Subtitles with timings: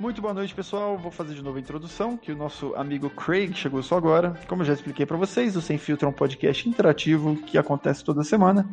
[0.00, 0.96] Muito boa noite, pessoal.
[0.96, 4.34] Vou fazer de novo a introdução, que o nosso amigo Craig chegou só agora.
[4.48, 8.02] Como eu já expliquei para vocês, o Sem Filtro é um podcast interativo que acontece
[8.02, 8.66] toda semana.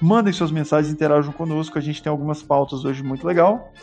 [0.00, 1.76] Mandem suas mensagens, interajam conosco.
[1.76, 3.74] A gente tem algumas pautas hoje muito legal.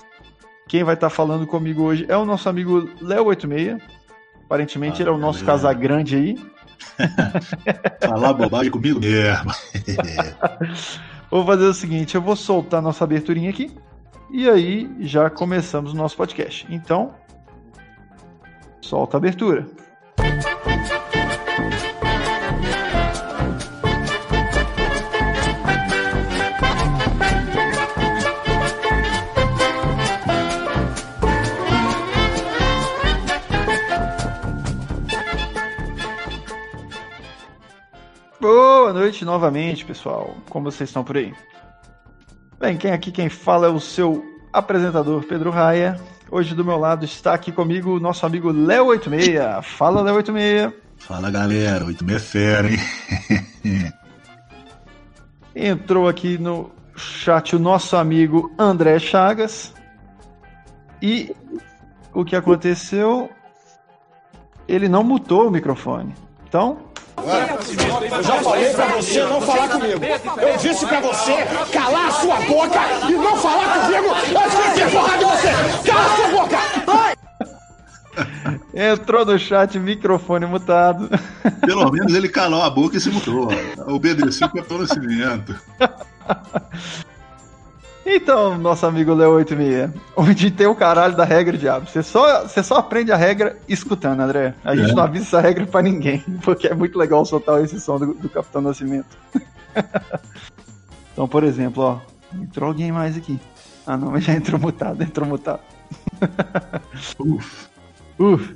[0.67, 3.79] Quem vai estar falando comigo hoje é o nosso amigo Léo86.
[4.43, 6.39] Aparentemente ah, ele é o nosso Casagrande aí.
[8.01, 9.51] Falar bobagem comigo mesmo.
[11.29, 13.71] vou fazer o seguinte, eu vou soltar nossa aberturinha aqui.
[14.33, 16.65] E aí já começamos o nosso podcast.
[16.69, 17.13] Então,
[18.79, 19.67] solta a abertura.
[38.39, 40.37] Boa noite novamente, pessoal.
[40.49, 41.33] Como vocês estão por aí?
[42.61, 45.99] Bem, quem aqui quem fala é o seu apresentador Pedro Raia.
[46.29, 49.63] Hoje do meu lado está aqui comigo o nosso amigo Léo86.
[49.63, 50.73] Fala, Léo86.
[50.97, 51.85] Fala, galera.
[51.85, 53.93] 86 é fera, hein?
[55.55, 59.73] Entrou aqui no chat o nosso amigo André Chagas.
[61.01, 61.35] E
[62.13, 63.29] o que aconteceu?
[64.67, 66.13] Ele não mutou o microfone.
[66.47, 66.77] Então,
[67.25, 70.01] eu já falei pra você não falar comigo.
[70.41, 71.33] Eu disse pra você
[71.71, 75.91] calar a sua boca e não falar comigo antes que eu tenha porrada de você.
[75.91, 76.57] Cala a sua boca!
[76.87, 77.13] Ai!
[78.73, 81.09] Entrou no chat, microfone mutado.
[81.65, 83.49] Pelo menos ele calou a boca e se mutou.
[83.87, 85.55] Obedeceu o Capitão Nascimento.
[88.05, 91.87] Então, nosso amigo Leo 86, onde tem o caralho da regra, diabo.
[91.87, 94.55] Você só, você só aprende a regra escutando, André.
[94.63, 94.95] A gente é.
[94.95, 98.29] não avisa essa regra pra ninguém, porque é muito legal soltar esse som do, do
[98.29, 99.17] Capitão Nascimento.
[101.13, 101.99] então, por exemplo, ó,
[102.35, 103.39] entrou alguém mais aqui.
[103.85, 105.61] Ah, não, mas já entrou mutado, entrou mutado.
[107.19, 107.67] Uf.
[108.17, 108.55] Uf.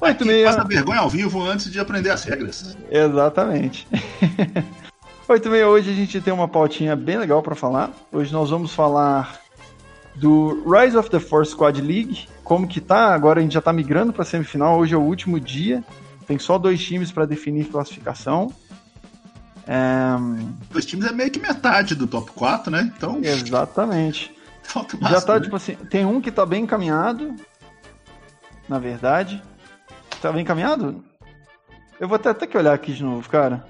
[0.00, 0.44] 86.
[0.44, 2.76] Passa vergonha ao vivo antes de aprender as regras.
[2.90, 3.86] Exatamente.
[5.32, 7.90] 86 hoje a gente tem uma pautinha bem legal para falar.
[8.12, 9.40] Hoje nós vamos falar
[10.14, 13.72] do Rise of the Force Squad League, como que tá, agora a gente já tá
[13.72, 15.82] migrando para semifinal, hoje é o último dia.
[16.26, 18.52] Tem só dois times para definir classificação.
[19.66, 20.16] É...
[20.70, 22.92] Dois times é meio que metade do top 4, né?
[22.94, 23.18] Então.
[23.22, 24.34] Exatamente.
[24.62, 27.34] Falta Já tá, tipo assim, tem um que tá bem encaminhado.
[28.68, 29.42] Na verdade.
[30.20, 31.02] Tá bem encaminhado?
[31.98, 33.64] Eu vou até ter que olhar aqui de novo, cara.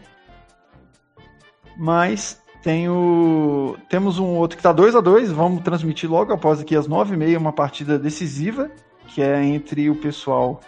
[1.76, 3.76] Mas tem o...
[3.88, 7.36] temos um outro que está 2 a 2 Vamos transmitir logo após aqui às 9h30
[7.36, 8.70] uma partida decisiva,
[9.08, 10.60] que é entre o pessoal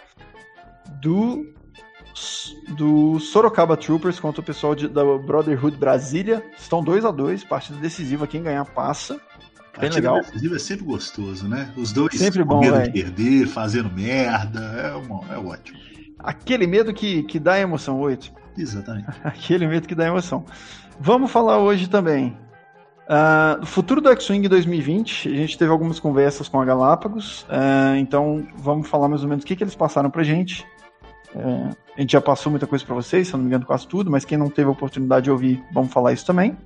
[1.01, 1.53] do
[2.69, 6.43] do Sorocaba Troopers contra o pessoal de, da Brotherhood Brasília.
[6.57, 9.15] Estão 2 a 2 partida decisiva, quem ganhar passa.
[9.77, 10.21] Bem partida legal.
[10.21, 11.73] decisiva é sempre gostoso, né?
[11.75, 15.77] Os dois sempre bom, medo de perder, fazendo merda, é, uma, é ótimo.
[16.17, 18.31] Aquele medo que, que dá emoção, 8.
[18.57, 19.07] Exatamente.
[19.23, 20.45] Aquele medo que dá emoção.
[20.99, 22.37] Vamos falar hoje também
[23.05, 25.29] uh, futuro do X-Wing 2020.
[25.29, 29.43] A gente teve algumas conversas com a Galápagos, uh, então vamos falar mais ou menos
[29.43, 30.65] o que, que eles passaram pra gente.
[31.33, 33.87] Uh, a gente já passou muita coisa para vocês, se eu não me engano, quase
[33.87, 36.57] tudo, mas quem não teve a oportunidade de ouvir, vamos falar isso também.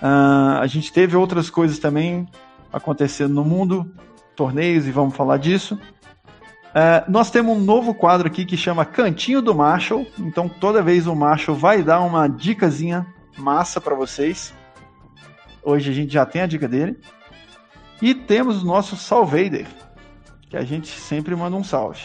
[0.00, 2.26] a gente teve outras coisas também
[2.72, 3.90] acontecendo no mundo,
[4.34, 5.78] torneios, e vamos falar disso.
[6.72, 10.06] Uh, nós temos um novo quadro aqui que chama Cantinho do Marshall.
[10.18, 13.06] Então, toda vez o Marshall vai dar uma dicasinha
[13.36, 14.52] massa para vocês.
[15.62, 16.98] Hoje a gente já tem a dica dele.
[18.00, 19.66] E temos o nosso Salvader,
[20.50, 22.02] que a gente sempre manda um salve.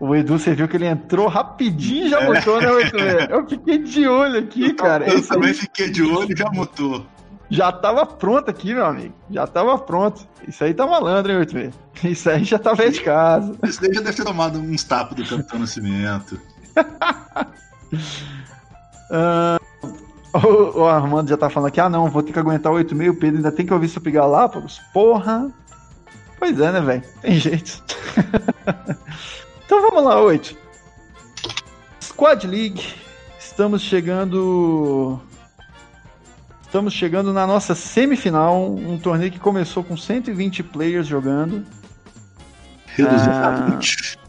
[0.00, 2.26] O Edu, você viu que ele entrou rapidinho e já é.
[2.26, 2.98] mutou, né, Edu?
[3.30, 5.06] Eu fiquei de olho aqui, cara.
[5.06, 5.54] Eu também aí...
[5.54, 7.06] fiquei de olho e já mutou.
[7.50, 9.14] Já tava pronto aqui, meu amigo.
[9.28, 10.26] Já tava pronto.
[10.48, 11.72] Isso aí tá malandro, hein, 8
[12.04, 13.58] Isso aí já tá velho de casa.
[13.64, 16.40] Isso daí já deve ter tomado uns tapas do Capitão Nascimento.
[20.32, 23.14] uh, o, Armando já tá falando aqui, ah não, vou ter que aguentar 8,5, o
[23.16, 24.80] Pedro ainda tem que ouvir sobre Galápagos.
[24.92, 25.50] Porra!
[26.38, 27.02] Pois é, né, velho?
[27.20, 27.82] Tem jeito.
[29.66, 30.56] então vamos lá, 8.
[32.02, 32.94] Squad League.
[33.38, 35.20] Estamos chegando.
[36.62, 41.66] Estamos chegando na nossa semifinal, um torneio que começou com 120 players jogando.
[42.86, 44.19] Reduzido ah, 20.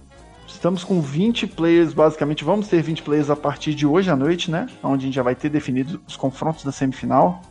[0.62, 2.44] Estamos com 20 players, basicamente.
[2.44, 4.68] Vamos ter 20 players a partir de hoje à noite, né?
[4.84, 7.42] Onde a gente já vai ter definido os confrontos da semifinal.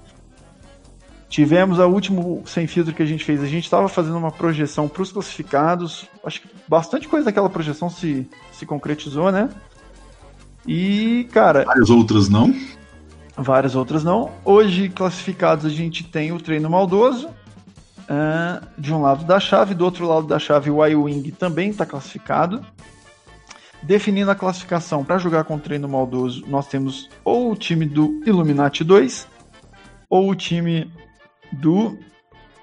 [1.28, 3.42] Tivemos a último sem filtro que a gente fez.
[3.42, 6.06] A gente estava fazendo uma projeção para os classificados.
[6.24, 9.48] Acho que bastante coisa daquela projeção se, se concretizou, né?
[10.64, 11.64] E, cara.
[11.64, 12.54] Várias outras não?
[13.36, 14.30] Várias outras não.
[14.44, 17.26] Hoje, classificados, a gente tem o treino maldoso.
[17.26, 21.84] uh, de um lado da chave, do outro lado da chave o Y-Wing também está
[21.84, 22.64] classificado.
[23.82, 28.84] Definindo a classificação para jogar com treino maldoso, nós temos ou o time do Illuminati
[28.84, 29.26] 2
[30.08, 30.92] ou o time
[31.52, 31.98] do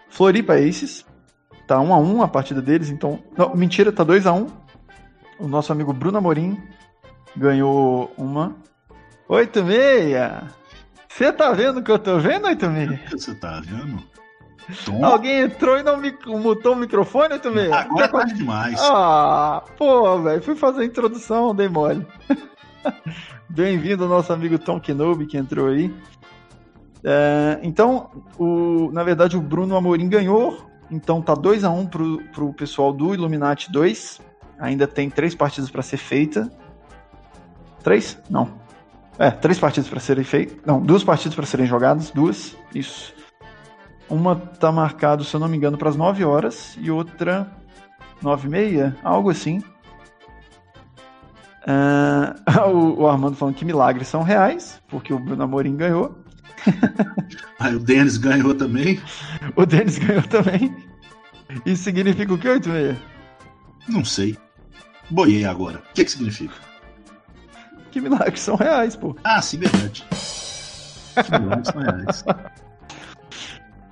[0.09, 1.05] Floripa Aces.
[1.65, 3.19] Tá 1 a 1 a partida deles, então.
[3.37, 4.47] Não, mentira, tá 2 a 1
[5.39, 6.57] O nosso amigo Bruno Amorim
[7.35, 8.55] ganhou uma.
[9.29, 10.43] 8-6!
[11.09, 13.11] Você tá vendo o que eu tô vendo, 8-6?
[13.11, 14.01] Você tá vendo?
[14.85, 15.03] Tom?
[15.03, 16.01] Alguém entrou e não
[16.39, 17.71] mutou o microfone, 8-6?
[17.71, 18.79] Agora tá demais.
[18.79, 20.41] Ah, pô, velho.
[20.41, 22.05] Fui fazer a introdução, dei mole.
[23.49, 25.93] Bem-vindo ao nosso amigo Tom Kenobi que entrou aí.
[27.03, 30.65] É, então, o, na verdade, o Bruno Amorim ganhou.
[30.89, 34.21] Então tá 2 a 1 um pro, pro pessoal do Illuminati 2.
[34.59, 36.51] Ainda tem três partidas para ser feita.
[37.83, 38.17] Três?
[38.29, 38.49] Não.
[39.19, 40.57] É, três partidas para serem feitas.
[40.65, 42.11] Não, duas partidas para serem jogadas.
[42.11, 42.55] Duas.
[42.73, 43.16] Isso.
[44.09, 47.51] Uma tá marcado, se eu não me engano, para as 9 horas e outra
[48.21, 49.61] 9 e meia, algo assim.
[51.67, 52.33] Uh,
[52.73, 56.17] o, o, Armando falando que milagres são reais, porque o Bruno Amorim ganhou.
[57.59, 58.99] Aí o Denis ganhou também.
[59.55, 60.73] O Denis ganhou também.
[61.65, 62.97] Isso significa o que, 86?
[63.87, 64.37] Não sei.
[65.09, 65.79] Boiei agora.
[65.79, 66.55] O que, que significa?
[67.91, 69.15] Que milagres são reais, pô.
[69.23, 70.05] Ah, sim, verdade.
[70.09, 72.23] que milagres são reais.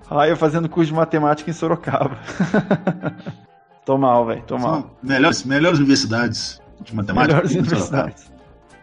[0.09, 2.17] Ah, eu fazendo curso de matemática em Sorocaba.
[3.85, 4.43] tô mal, velho.
[4.43, 4.95] Tô mal.
[5.01, 7.33] Melhores, melhores universidades de matemática.
[7.33, 8.31] Melhores universidades.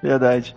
[0.02, 0.56] Verdade.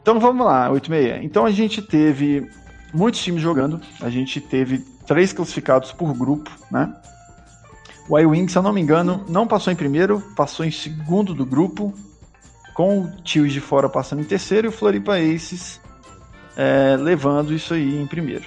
[0.00, 0.92] Então vamos lá, 8
[1.22, 2.48] Então a gente teve
[2.92, 3.80] muitos times jogando.
[4.00, 6.94] A gente teve três classificados por grupo, né?
[8.08, 11.46] O iWing, se eu não me engano, não passou em primeiro, passou em segundo do
[11.46, 11.94] grupo,
[12.74, 15.80] com o Tios de fora passando em terceiro e o Floripa Aces
[16.56, 18.44] é, levando isso aí em primeiro.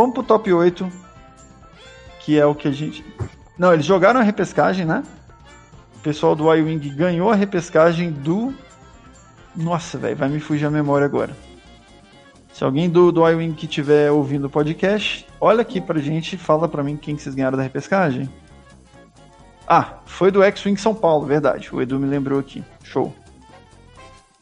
[0.00, 0.90] Fomos pro top 8,
[2.20, 3.04] que é o que a gente.
[3.58, 5.04] Não, eles jogaram a repescagem, né?
[5.96, 8.54] O pessoal do iWing ganhou a repescagem do
[9.54, 11.36] nossa, velho, vai me fugir a memória agora.
[12.50, 16.38] Se alguém do, do iWing que estiver ouvindo o podcast, olha aqui pra gente e
[16.38, 18.26] fala pra mim quem que vocês ganharam da repescagem.
[19.68, 21.68] Ah, foi do X-Wing São Paulo, verdade.
[21.74, 22.64] O Edu me lembrou aqui.
[22.82, 23.14] Show.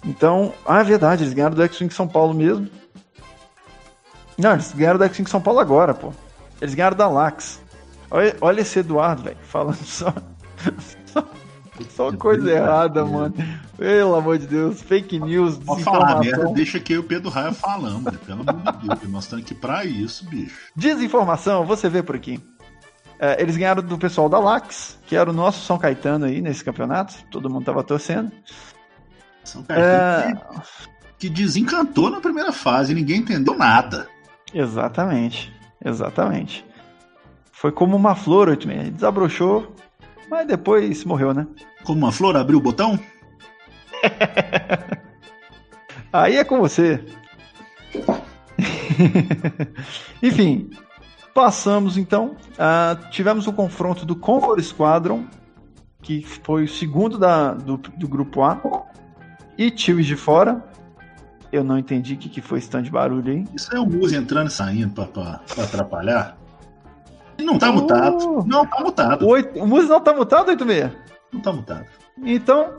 [0.05, 2.78] Então, ah, é verdade, eles ganharam do X-Wing São Paulo mesmo.
[4.39, 6.13] Não, eles ganharam do X-Wing São Paulo agora, pô.
[6.61, 7.61] Eles ganharam da Lax.
[8.11, 10.15] Olha, olha esse Eduardo, velho, falando só.
[11.91, 13.35] Só coisa errada, mano.
[13.77, 18.11] Pelo amor de Deus, fake news, Pode falar merda, deixa que o Pedro Raia falando,
[18.19, 20.57] pelo amor de Deus, nós estamos aqui pra isso, bicho.
[20.75, 22.43] Desinformação, você vê por aqui.
[23.21, 26.65] É, eles ganharam do pessoal da Lax, que era o nosso São Caetano aí nesse
[26.65, 28.33] campeonato, todo mundo tava torcendo.
[29.45, 30.61] São Caetano é...
[31.19, 34.09] que, que desencantou na primeira fase, ninguém entendeu nada.
[34.53, 35.53] Exatamente,
[35.85, 36.65] exatamente.
[37.53, 39.75] Foi como uma flor, desabrochou,
[40.31, 41.47] mas depois morreu, né?
[41.85, 42.99] Como uma flor abriu o botão?
[46.13, 47.05] Aí é com você.
[50.23, 50.71] Enfim,
[51.35, 52.37] passamos então.
[52.55, 55.27] Uh, tivemos o confronto do Comfort Squadron,
[56.03, 58.61] que foi o segundo da, do, do grupo A,
[59.57, 60.65] e Tios de fora.
[61.51, 63.45] Eu não entendi o que, que foi esse tanto de barulho aí.
[63.55, 66.37] Isso é o Muse entrando e saindo pra, pra, pra atrapalhar?
[67.39, 68.45] Não tá mutado.
[68.47, 69.27] Não tá mutado.
[69.27, 70.93] O, o Muse não tá mutado, 86?
[71.33, 71.87] Não tá mutado.
[72.25, 72.75] Então.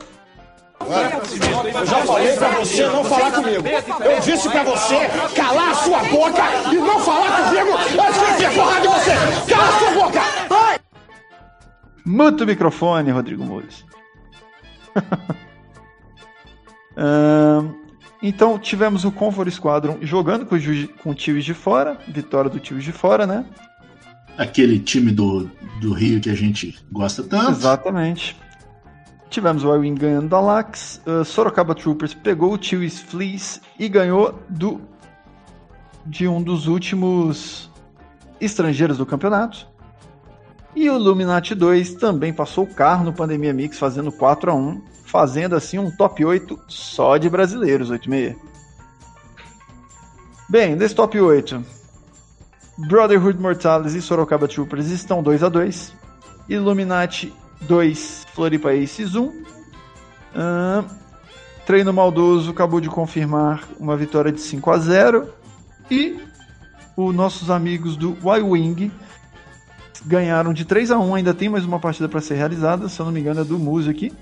[0.80, 3.66] Eu já falei pra você não falar comigo.
[3.66, 4.96] Eu disse pra você
[5.34, 9.10] calar a sua boca e não falar comigo antes de eu porrada de você.
[9.52, 10.20] Cala a sua boca!
[10.48, 10.78] Vai!
[12.06, 13.84] Muta o microfone, Rodrigo Mures.
[16.96, 17.74] um,
[18.22, 20.56] então tivemos o Comfort Squadron jogando com,
[21.02, 23.44] com o de fora, vitória do Tives de fora, né?
[24.40, 25.50] aquele time do,
[25.80, 27.50] do Rio que a gente gosta tanto.
[27.50, 28.34] Exatamente.
[29.28, 34.42] Tivemos o Ewing ganhando da Lax, uh, Sorocaba Troopers pegou o Tiwis Fleece e ganhou
[34.48, 34.80] do
[36.06, 37.70] de um dos últimos
[38.40, 39.68] estrangeiros do campeonato.
[40.74, 44.90] E o Illuminati 2 também passou o carro no Pandemia Mix, fazendo 4 a 1
[45.10, 48.36] fazendo assim um top 8 só de brasileiros, 8-6.
[50.48, 51.64] Bem, desse top 8,
[52.78, 55.92] Brotherhood Mortalis e Sorocaba Troopers estão 2 a 2
[56.48, 59.26] Illuminati 2, Floripa Aces 1.
[59.26, 59.34] Uh,
[61.66, 65.28] Treino Maldoso acabou de confirmar uma vitória de 5 a 0
[65.90, 66.20] E
[66.96, 68.92] os nossos amigos do Y-Wing
[70.04, 73.06] ganharam de 3 a 1 Ainda tem mais uma partida para ser realizada, se eu
[73.06, 74.12] não me engano é do Muse aqui.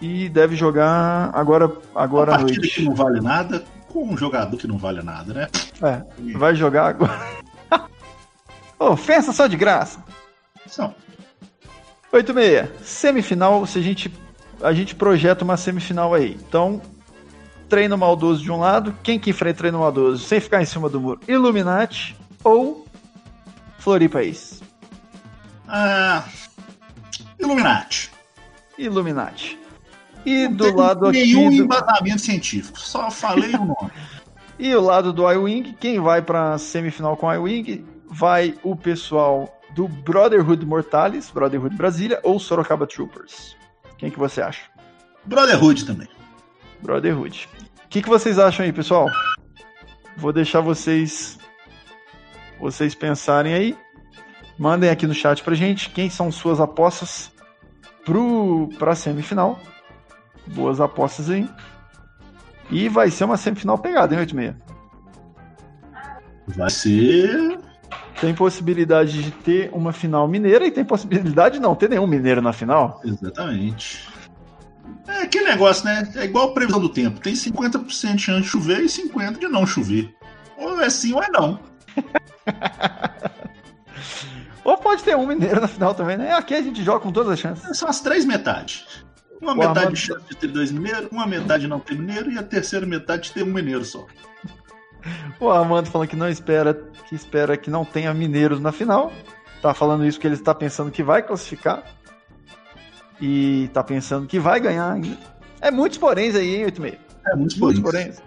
[0.00, 2.60] E deve jogar agora, agora uma à noite.
[2.60, 5.48] que não vale nada, com um jogador que não vale nada, né?
[5.82, 6.02] É,
[6.36, 7.18] vai jogar agora.
[8.78, 10.02] Ofensa só de graça.
[10.66, 10.94] São.
[12.12, 12.68] 86.
[12.82, 14.12] Semifinal, se a gente,
[14.62, 16.36] a gente projeta uma semifinal aí.
[16.46, 16.82] Então,
[17.68, 21.00] treino maldoso de um lado, quem que enfrenta treino maldoso sem ficar em cima do
[21.00, 21.20] muro?
[21.26, 22.83] Illuminati ou
[23.84, 24.62] Floripa Ace?
[25.68, 26.24] Ah,
[27.38, 28.10] Illuminati.
[28.78, 29.58] Illuminati.
[30.24, 31.20] E Não do lado aqui.
[31.20, 33.90] nenhum do- embasamento científico, só falei o nome.
[34.56, 37.84] E o lado do iWing, quem vai pra semifinal com o iWing?
[38.06, 43.56] Vai o pessoal do Brotherhood Mortalis, Brotherhood Brasília ou Sorocaba Troopers?
[43.98, 44.62] Quem que você acha?
[45.24, 46.06] Brotherhood também.
[46.80, 47.48] Brotherhood.
[47.84, 49.10] O que, que vocês acham aí, pessoal?
[50.16, 51.36] Vou deixar vocês
[52.60, 53.76] vocês pensarem aí.
[54.58, 57.32] Mandem aqui no chat pra gente quem são suas apostas
[58.04, 59.58] pro pra semifinal.
[60.46, 61.48] Boas apostas aí.
[62.70, 64.54] E vai ser uma semifinal pegada, hein, 86.
[66.48, 67.58] Vai ser.
[68.20, 72.40] Tem possibilidade de ter uma final mineira e tem possibilidade de não ter nenhum mineiro
[72.40, 73.00] na final.
[73.04, 74.08] Exatamente.
[75.06, 76.10] É aquele negócio, né?
[76.16, 77.20] É igual a previsão do tempo.
[77.20, 80.14] Tem 50% de chance de chover e 50% de não chover.
[80.56, 81.58] Ou é sim ou é não.
[84.64, 86.32] Ou pode ter um mineiro na final também, né?
[86.32, 87.76] Aqui a gente joga com todas as chances.
[87.76, 89.04] São as três metades.
[89.40, 92.38] Uma metade de chance de ter dois mineiros, uma metade de não ter mineiro e
[92.38, 94.06] a terceira metade de ter um mineiro só.
[95.38, 96.72] O Armando falando que não espera
[97.06, 99.12] que espera que não tenha mineiros na final.
[99.60, 101.82] Tá falando isso porque ele está pensando que vai classificar.
[103.20, 105.18] E tá pensando que vai ganhar ainda.
[105.60, 107.02] É muitos poréns aí, hein, 86.
[107.26, 108.22] É muitos Muitos poréns.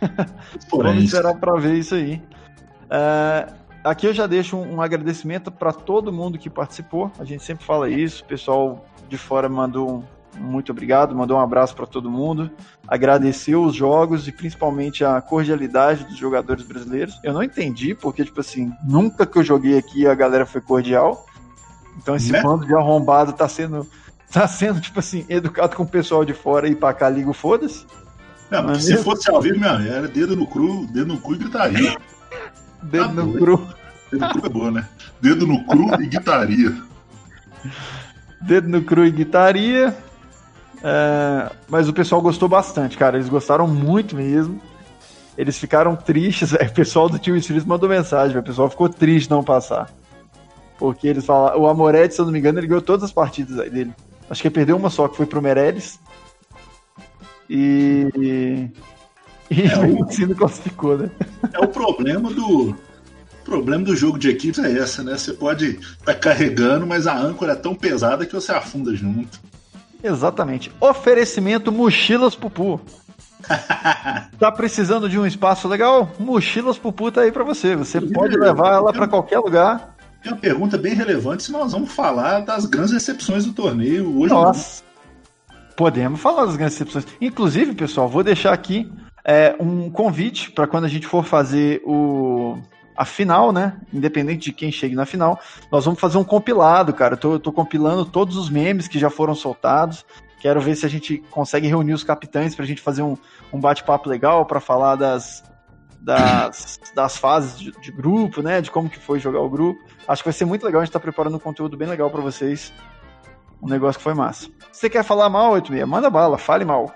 [0.70, 2.20] Vamos esperar para ver isso aí.
[2.94, 3.48] É,
[3.82, 7.10] aqui eu já deixo um, um agradecimento para todo mundo que participou.
[7.18, 8.22] A gente sempre fala isso.
[8.22, 12.50] O pessoal de fora mandou um muito obrigado, mandou um abraço para todo mundo.
[12.86, 17.18] Agradeceu os jogos e principalmente a cordialidade dos jogadores brasileiros.
[17.22, 21.24] Eu não entendi porque, tipo assim, nunca que eu joguei aqui a galera foi cordial.
[21.96, 22.42] Então esse Né?
[22.42, 23.86] bando de arrombado tá sendo,
[24.32, 27.86] tá sendo, tipo assim, educado com o pessoal de fora e pra cá liga foda-se.
[28.50, 31.96] É se fosse ao vivo, meu era dedo no cru, dedo no cu e gritaria.
[32.84, 33.68] Dedo no cru.
[34.10, 34.88] Dedo no cru é boa, né?
[35.20, 36.76] Dedo no cru e guitaria.
[38.40, 39.96] Dedo no cru e guitaria.
[40.82, 43.16] É, mas o pessoal gostou bastante, cara.
[43.16, 44.60] Eles gostaram muito mesmo.
[45.36, 46.52] Eles ficaram tristes.
[46.60, 48.36] O pessoal do Tio Street mandou mensagem.
[48.36, 49.90] O pessoal ficou triste não passar.
[50.78, 51.60] Porque eles falaram.
[51.60, 53.92] O Amoretti, se eu não me engano, ele ganhou todas as partidas aí dele.
[54.28, 55.98] Acho que ele perdeu uma só, que foi pro Meirelles.
[57.48, 58.70] E.
[59.50, 61.10] E É, o- não classificou, né?
[61.52, 62.70] É o problema do.
[62.70, 65.18] O problema do jogo de equipes é essa, né?
[65.18, 69.38] Você pode estar carregando, mas a âncora é tão pesada que você afunda junto.
[70.02, 70.72] Exatamente.
[70.80, 72.80] Oferecimento Mochilas Pupu.
[74.38, 76.10] Tá precisando de um espaço legal?
[76.18, 77.76] Mochilas Pupu tá aí pra você.
[77.76, 79.94] Você pode levar ela pra qualquer lugar.
[80.22, 84.32] Tem uma pergunta bem relevante se nós vamos falar das grandes recepções do torneio hoje.
[84.32, 84.82] Nossa.
[85.76, 87.06] Podemos falar das grandes recepções.
[87.20, 88.90] Inclusive, pessoal, vou deixar aqui
[89.24, 92.58] é, um convite para quando a gente for fazer o
[92.96, 93.76] a final, né?
[93.92, 95.40] Independente de quem chegue na final,
[95.70, 97.14] nós vamos fazer um compilado, cara.
[97.14, 100.04] Eu tô, eu tô compilando todos os memes que já foram soltados.
[100.40, 103.16] Quero ver se a gente consegue reunir os capitães pra gente fazer um,
[103.52, 105.42] um bate-papo legal para falar das,
[106.00, 108.60] das, das fases de, de grupo, né?
[108.60, 109.82] De como que foi jogar o grupo.
[110.06, 110.82] Acho que vai ser muito legal.
[110.82, 112.72] A gente tá preparando um conteúdo bem legal para vocês.
[113.60, 114.46] Um negócio que foi massa.
[114.70, 116.94] Se você quer falar mal, 86, manda bala, fale mal.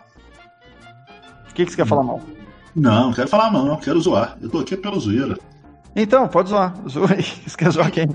[1.59, 2.21] O que, que você quer falar mal?
[2.77, 4.39] Não, não quero falar não, não quero zoar.
[4.41, 5.37] Eu tô aqui pela zoeira.
[5.97, 6.73] Então, pode zoar.
[6.89, 7.25] Zoa aí.
[7.45, 8.07] Você quer zoar quem?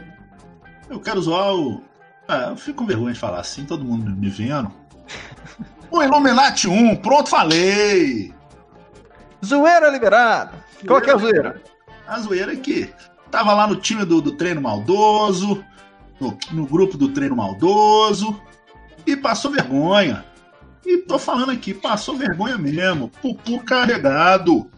[0.89, 1.81] Eu quero zoar o.
[2.25, 4.71] Ah, eu fico com vergonha de falar assim, todo mundo me vendo.
[5.91, 8.33] O Illuminati 1, pronto, falei!
[9.45, 10.53] Zoeira liberada.
[10.87, 11.61] Qual que é a zoeira?
[12.07, 12.93] A zoeira é que
[13.29, 15.61] tava lá no time do, do treino maldoso,
[16.17, 18.41] no, no grupo do treino maldoso,
[19.05, 20.23] e passou vergonha.
[20.85, 23.09] E tô falando aqui, passou vergonha mesmo.
[23.21, 24.69] Pupu carregado.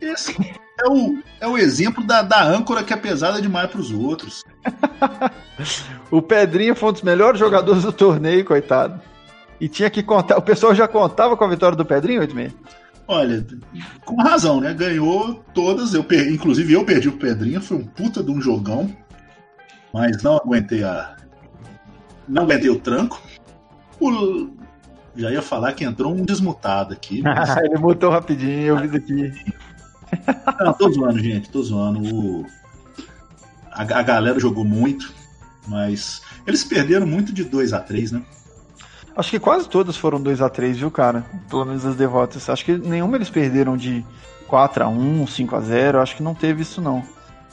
[0.00, 0.36] Esse
[0.80, 4.42] é o, é o exemplo da, da âncora que é pesada demais pros outros.
[6.10, 9.00] O Pedrinho foi um dos melhores jogadores do torneio, coitado.
[9.58, 10.36] E tinha que contar.
[10.36, 12.54] O pessoal já contava com a vitória do Pedrinho, 86?
[13.08, 13.46] Olha,
[14.04, 14.74] com razão, né?
[14.74, 15.94] Ganhou todas.
[15.94, 16.30] Eu per...
[16.30, 18.94] Inclusive eu perdi o Pedrinho, foi um puta de um jogão.
[19.92, 21.16] Mas não aguentei a.
[22.28, 23.20] Não aguentei o tranco.
[23.98, 24.50] O...
[25.16, 27.22] Já ia falar que entrou um desmutado aqui.
[27.22, 27.56] Mas...
[27.58, 29.54] Ele mutou rapidinho, eu vi aqui.
[30.60, 32.00] Não, tô zoando, gente, tô zoando.
[32.00, 32.46] O...
[33.70, 35.12] A, a galera jogou muito,
[35.66, 38.22] mas eles perderam muito de 2 a 3 né?
[39.16, 41.24] Acho que quase todas foram 2 a 3 viu, cara?
[41.48, 42.48] Pelo menos as derrotas.
[42.48, 44.04] Acho que nenhuma eles perderam de
[44.46, 47.02] 4 a 1 5 a 0 Acho que não teve isso, não.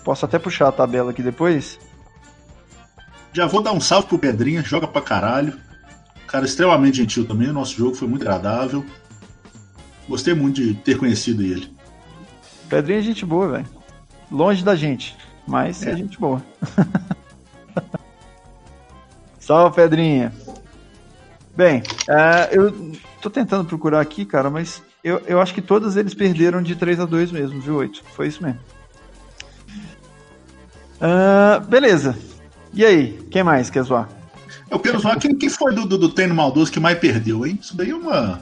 [0.03, 1.79] Posso até puxar a tabela aqui depois.
[3.33, 5.57] Já vou dar um salve pro Pedrinha, joga pra caralho.
[6.29, 8.86] Cara extremamente gentil também, o nosso jogo foi muito agradável.
[10.07, 11.74] Gostei muito de ter conhecido ele.
[12.69, 13.65] Pedrinha é gente boa, velho.
[14.31, 15.17] Longe da gente,
[15.48, 16.39] mas é, é gente boa.
[19.39, 20.31] Salve, Pedrinha.
[21.57, 26.13] Bem, uh, eu tô tentando procurar aqui, cara, mas eu, eu acho que todos eles
[26.13, 28.03] perderam de 3 a 2 mesmo, viu, 8?
[28.13, 28.59] Foi isso mesmo.
[31.01, 32.15] Uh, beleza.
[32.71, 34.18] E aí, quem mais quer zoar?
[34.69, 37.57] Eu quero zoar quem, quem foi do, do, do treino maldoso que mais perdeu, hein?
[37.61, 38.41] Isso daí é uma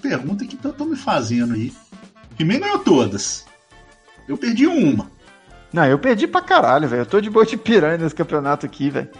[0.00, 1.72] pergunta que estão me fazendo aí.
[2.36, 3.46] Primeiro ganhou todas.
[4.28, 5.10] Eu perdi uma.
[5.72, 7.02] Não, eu perdi pra caralho, velho.
[7.02, 9.10] Eu tô de boa de piranha nesse campeonato aqui, velho.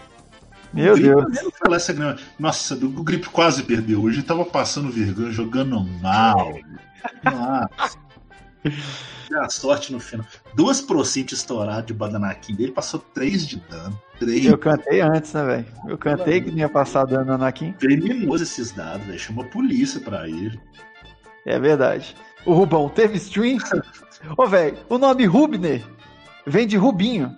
[0.71, 1.25] Meu Deus.
[2.39, 4.03] Nossa, o Grip quase perdeu.
[4.03, 6.57] Hoje tava passando vergonha, jogando mal.
[7.23, 7.97] Nossa.
[9.37, 10.25] a sorte no final.
[10.55, 13.99] Duas procintes estouradas de Badanakin dele, passou três de dano.
[14.19, 14.45] Três.
[14.45, 15.65] Eu cantei antes, né, velho?
[15.87, 17.71] Eu cantei que passar dano no Anakin.
[17.73, 19.19] Criminoso esses dados, velho.
[19.19, 20.59] Chama a polícia pra ele.
[21.45, 22.15] É verdade.
[22.45, 23.57] O Rubão teve stream?
[24.37, 25.81] Ô, velho, o nome Rubner
[26.45, 27.33] vem de Rubinho.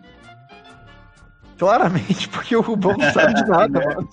[1.57, 4.09] Claramente, porque o Rubão não sabe de nada, mano.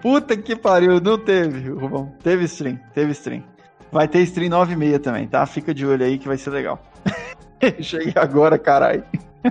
[0.00, 2.14] Puta que pariu, não teve, Rubão.
[2.22, 3.42] Teve stream, teve stream.
[3.90, 5.44] Vai ter stream 9 e meia também, tá?
[5.44, 6.80] Fica de olho aí que vai ser legal.
[7.80, 9.02] Cheguei agora, caralho.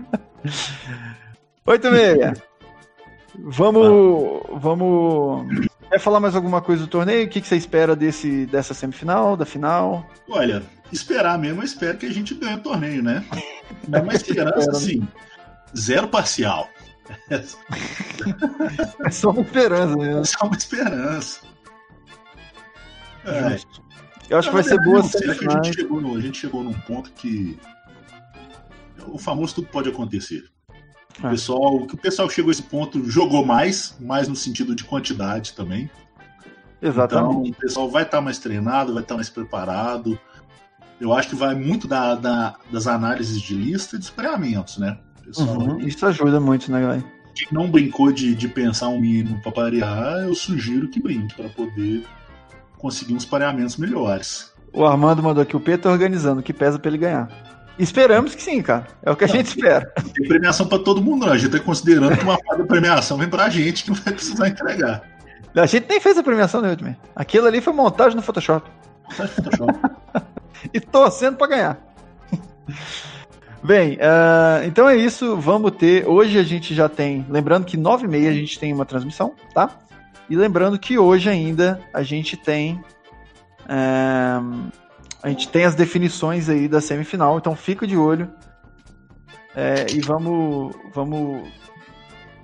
[1.65, 2.33] 8 e meia.
[3.39, 4.41] Vamos.
[4.61, 5.67] Vamos.
[5.89, 7.25] Quer falar mais alguma coisa do torneio?
[7.25, 10.05] O que, que você espera desse, dessa semifinal, da final?
[10.29, 10.61] Olha,
[10.91, 13.23] esperar mesmo, eu espero que a gente ganhe o torneio, né?
[13.91, 15.07] É uma esperança, assim,
[15.75, 16.69] zero parcial.
[17.29, 20.21] É só uma esperança mesmo.
[20.21, 21.39] É só uma esperança.
[23.25, 23.59] É.
[24.29, 26.63] Eu acho que vai ser boa será que a gente, chegou no, a gente chegou
[26.63, 27.57] num ponto que
[29.11, 30.45] o famoso tudo pode acontecer.
[31.21, 31.29] O, é.
[31.31, 35.53] pessoal, o pessoal que chegou a esse ponto jogou mais, mais no sentido de quantidade
[35.53, 35.89] também.
[36.81, 37.49] Exatamente.
[37.49, 40.19] Então, o pessoal vai estar mais treinado, vai estar mais preparado.
[40.99, 44.97] Eu acho que vai muito da, da, das análises de lista e dos pareamentos, né?
[45.23, 47.03] Pessoal, uhum, isso ajuda muito, né, galera?
[47.35, 51.49] Quem não brincou de, de pensar um mínimo para parear, eu sugiro que brinque para
[51.49, 52.03] poder
[52.77, 54.51] conseguir uns pareamentos melhores.
[54.73, 57.27] O Armando mandou aqui o P tá organizando, que pesa para ele ganhar.
[57.79, 58.87] Esperamos que sim, cara.
[59.03, 59.91] É o que a gente espera.
[60.15, 61.33] Tem premiação para todo mundo, não.
[61.33, 64.13] A gente tá considerando que uma parte da premiação vem pra gente que não vai
[64.13, 65.03] precisar entregar.
[65.55, 66.99] A gente nem fez a premiação, né, Ultimate?
[67.15, 68.69] Aquilo ali foi montagem no Photoshop.
[69.09, 69.79] Montagem no Photoshop.
[70.73, 71.77] e torcendo para ganhar.
[73.63, 75.35] Bem, uh, então é isso.
[75.37, 76.07] Vamos ter.
[76.07, 77.25] Hoje a gente já tem.
[77.29, 79.69] Lembrando que 9h30 a gente tem uma transmissão, tá?
[80.29, 82.79] E lembrando que hoje ainda a gente tem.
[83.63, 84.71] Uh,
[85.23, 88.29] a gente tem as definições aí da semifinal, então fica de olho.
[89.55, 91.47] É, e vamos, vamos,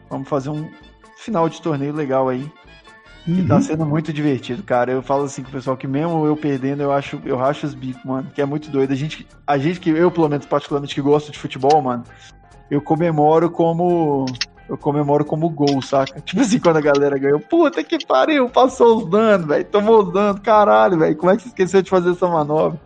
[0.09, 0.69] vamos fazer um
[1.17, 2.51] final de torneio legal aí.
[3.27, 3.35] Uhum.
[3.35, 3.61] Que tá uhum.
[3.61, 4.91] sendo muito divertido, cara.
[4.91, 7.73] Eu falo assim com o pessoal que mesmo eu perdendo, eu acho, eu racho os
[7.73, 8.29] bicos, mano.
[8.33, 8.91] Que é muito doido.
[8.91, 12.03] A gente, a gente que eu, pelo menos, particularmente que gosto de futebol, mano,
[12.69, 14.25] eu comemoro como
[14.69, 16.19] eu comemoro como gol, saca?
[16.25, 20.13] Tipo assim, quando a galera ganhou, puta que pariu, passou os danos, velho, tomou os
[20.13, 22.79] danos, caralho, velho, como é que você esqueceu de fazer essa manobra?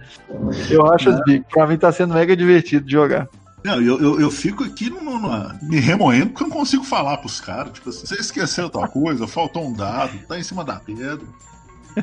[0.69, 3.27] Eu acho bicos, pra mim tá sendo mega divertido de jogar.
[3.63, 6.83] Não, eu, eu, eu fico aqui no, no, no, me remoendo porque eu não consigo
[6.83, 7.73] falar pros caras.
[7.73, 11.25] Tipo assim, você esqueceu tal coisa, faltou um dado, tá em cima da pedra.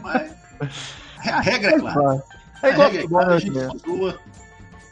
[0.03, 0.33] Mas
[1.27, 2.25] a regra é clara.
[2.63, 3.59] É igual a regra é clara, a gente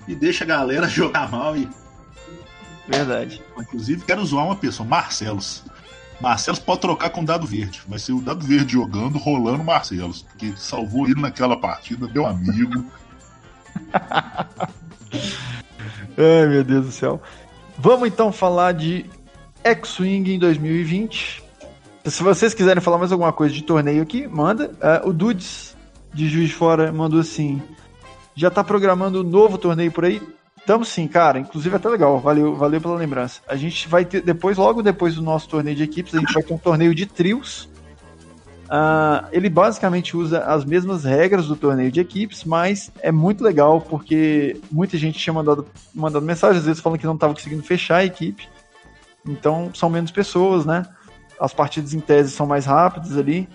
[0.07, 1.69] e deixa a galera jogar mal e
[2.93, 3.43] Verdade.
[3.59, 5.65] Inclusive, quero zoar uma pessoa, Marcelos.
[6.21, 7.83] Marcelos pode trocar com o Dado Verde.
[7.89, 10.23] Vai ser o Dado Verde jogando, rolando Marcelos.
[10.23, 12.85] Porque salvou ele naquela partida, deu amigo.
[16.17, 17.21] Ai, meu Deus do céu.
[17.79, 19.07] Vamos então falar de
[19.65, 21.43] X-Wing em 2020.
[22.05, 24.71] Se vocês quiserem falar mais alguma coisa de torneio aqui, manda.
[25.05, 25.75] Uh, o Dudes,
[26.13, 27.63] de Juiz de Fora, mandou assim:
[28.35, 30.21] já tá programando um novo torneio por aí?
[30.63, 31.41] Estamos sim, cara.
[31.41, 32.21] Inclusive até legal.
[32.21, 33.41] Valeu, valeu pela lembrança.
[33.49, 36.43] A gente vai ter, depois, logo depois do nosso torneio de equipes, a gente vai
[36.43, 37.69] ter um torneio de trios.
[38.73, 43.83] Uh, ele basicamente usa as mesmas regras do torneio de equipes, mas é muito legal
[43.83, 47.97] porque muita gente tinha mandado, mandado mensagem, às vezes falando que não estava conseguindo fechar
[47.97, 48.49] a equipe.
[49.29, 50.87] Então são menos pessoas, né?
[51.39, 53.49] As partidas em tese são mais rápidas ali.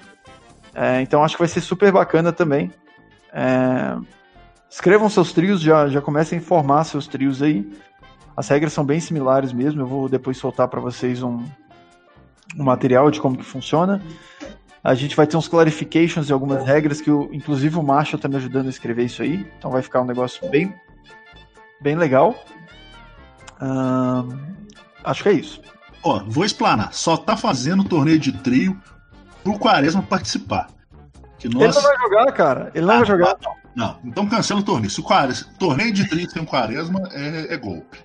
[0.76, 2.72] É, então acho que vai ser super bacana também.
[3.34, 3.98] É,
[4.69, 7.69] Escrevam seus trios, já, já comecem a formar seus trios aí.
[8.36, 9.82] As regras são bem similares mesmo.
[9.82, 11.43] Eu vou depois soltar para vocês um,
[12.58, 14.01] um material de como que funciona.
[14.84, 18.27] A gente vai ter uns clarifications de algumas regras que, eu, inclusive, o Marshall está
[18.27, 19.49] me ajudando a escrever isso aí.
[19.58, 20.73] Então vai ficar um negócio bem,
[21.82, 22.36] bem legal.
[25.03, 25.62] acho que é isso.
[26.03, 26.93] Ó, vou explanar.
[26.93, 28.80] Só tá fazendo torneio de trio
[29.43, 30.67] pro Quaresma participar.
[31.39, 31.63] Que nós...
[31.63, 32.71] Ele não vai jogar, cara.
[32.73, 33.38] Ele não ah, vai jogar.
[33.43, 34.89] Não, não, então cancela o torneio.
[34.89, 37.99] Se o Quaresma, torneio de trio sem o Quaresma é, é golpe.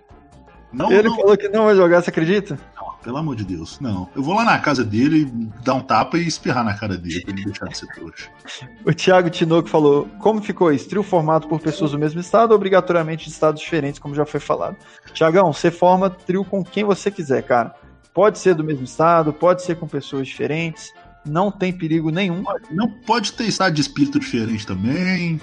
[0.70, 1.16] Não, ele não...
[1.16, 2.58] falou que não vai jogar, você acredita?
[2.76, 4.06] Não, pelo amor de Deus, não.
[4.14, 5.24] Eu vou lá na casa dele,
[5.64, 8.28] dar um tapa e espirrar na cara dele pra ele deixar de ser trouxa.
[8.84, 10.90] O Thiago Tinoco falou: como ficou isso?
[10.90, 14.76] Trio formado por pessoas do mesmo estado, obrigatoriamente de estados diferentes, como já foi falado.
[15.14, 17.74] Tiagão, você forma trio com quem você quiser, cara.
[18.12, 20.92] Pode ser do mesmo estado, pode ser com pessoas diferentes,
[21.24, 22.44] não tem perigo nenhum.
[22.70, 25.40] Não pode ter estado de espírito diferente também.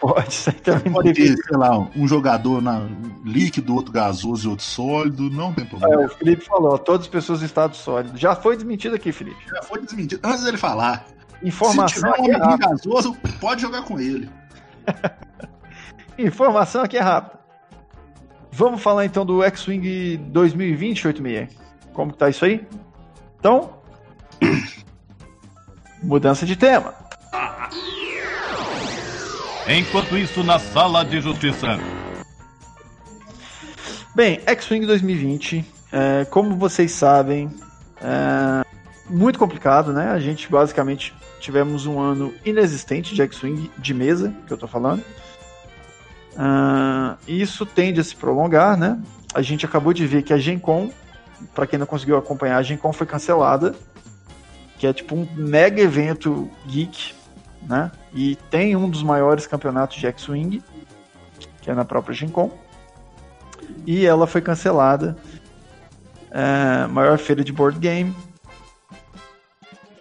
[0.00, 0.92] Pode, certamente.
[0.92, 2.88] Pode ter, sei lá, um jogador na,
[3.24, 6.02] líquido, outro gasoso e outro sólido, não tem problema.
[6.02, 8.16] É, o Felipe falou, todas as pessoas em estado sólido.
[8.16, 9.38] Já foi desmentido aqui, Felipe.
[9.48, 10.20] Já foi desmentido.
[10.24, 11.04] Antes dele falar.
[11.42, 11.88] Informação.
[11.88, 14.28] Se tiver um homem gasoso, pode jogar com ele.
[16.18, 17.38] Informação aqui é rápida.
[18.50, 21.56] Vamos falar então do X-Wing 2020, 86.
[21.92, 22.66] Como que tá isso aí?
[23.38, 23.74] Então,
[26.02, 26.94] mudança de tema.
[29.70, 31.78] Enquanto isso, na sala de justiça.
[34.14, 37.50] Bem, X-Wing 2020, é, como vocês sabem,
[38.00, 38.64] é
[39.10, 40.08] muito complicado, né?
[40.10, 45.04] A gente basicamente tivemos um ano inexistente de X-Wing de mesa, que eu tô falando.
[46.32, 48.98] Uh, isso tende a se prolongar, né?
[49.34, 50.90] A gente acabou de ver que a Gen Con,
[51.54, 53.74] para quem não conseguiu acompanhar, a Gen Con foi cancelada,
[54.78, 57.18] que é tipo um mega evento geek
[57.62, 57.90] né?
[58.14, 60.62] E tem um dos maiores campeonatos de X-Wing,
[61.60, 62.50] que é na própria Gen Con.
[63.86, 65.16] E ela foi cancelada.
[66.30, 68.14] É, maior feira de board game.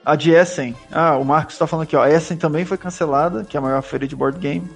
[0.05, 0.75] A de Essen.
[0.91, 2.05] Ah, o Marcos está falando aqui, ó.
[2.05, 4.69] Essen também foi cancelada, que é a maior feira de board game.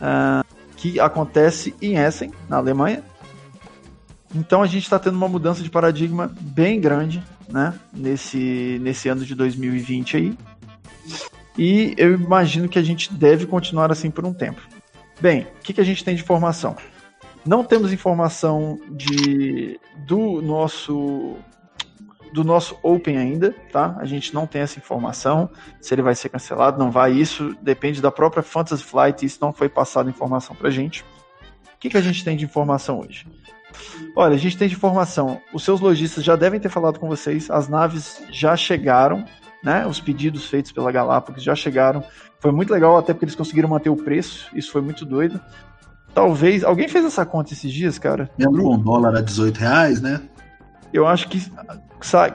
[0.00, 0.44] É,
[0.76, 3.02] que acontece em Essen, na Alemanha.
[4.34, 7.72] Então a gente está tendo uma mudança de paradigma bem grande, né?
[7.92, 10.38] Nesse, nesse ano de 2020 aí.
[11.56, 14.60] E eu imagino que a gente deve continuar assim por um tempo.
[15.20, 16.76] Bem, o que, que a gente tem de informação?
[17.46, 21.36] Não temos informação de do nosso
[22.32, 23.96] do nosso Open ainda, tá?
[24.00, 25.48] A gente não tem essa informação,
[25.80, 27.12] se ele vai ser cancelado, não vai.
[27.12, 31.02] Isso depende da própria Fantasy Flight, isso não foi passado informação pra gente.
[31.02, 33.24] O que, que a gente tem de informação hoje?
[34.16, 37.48] Olha, a gente tem de informação, os seus lojistas já devem ter falado com vocês,
[37.50, 39.24] as naves já chegaram,
[39.64, 39.86] né?
[39.86, 42.04] Os pedidos feitos pela Galápagos já chegaram.
[42.38, 44.48] Foi muito legal, até porque eles conseguiram manter o preço.
[44.54, 45.40] Isso foi muito doido.
[46.14, 46.62] Talvez.
[46.62, 48.30] Alguém fez essa conta esses dias, cara?
[48.38, 50.20] Mesmo com dólar a 18 reais, né?
[50.92, 51.42] Eu acho que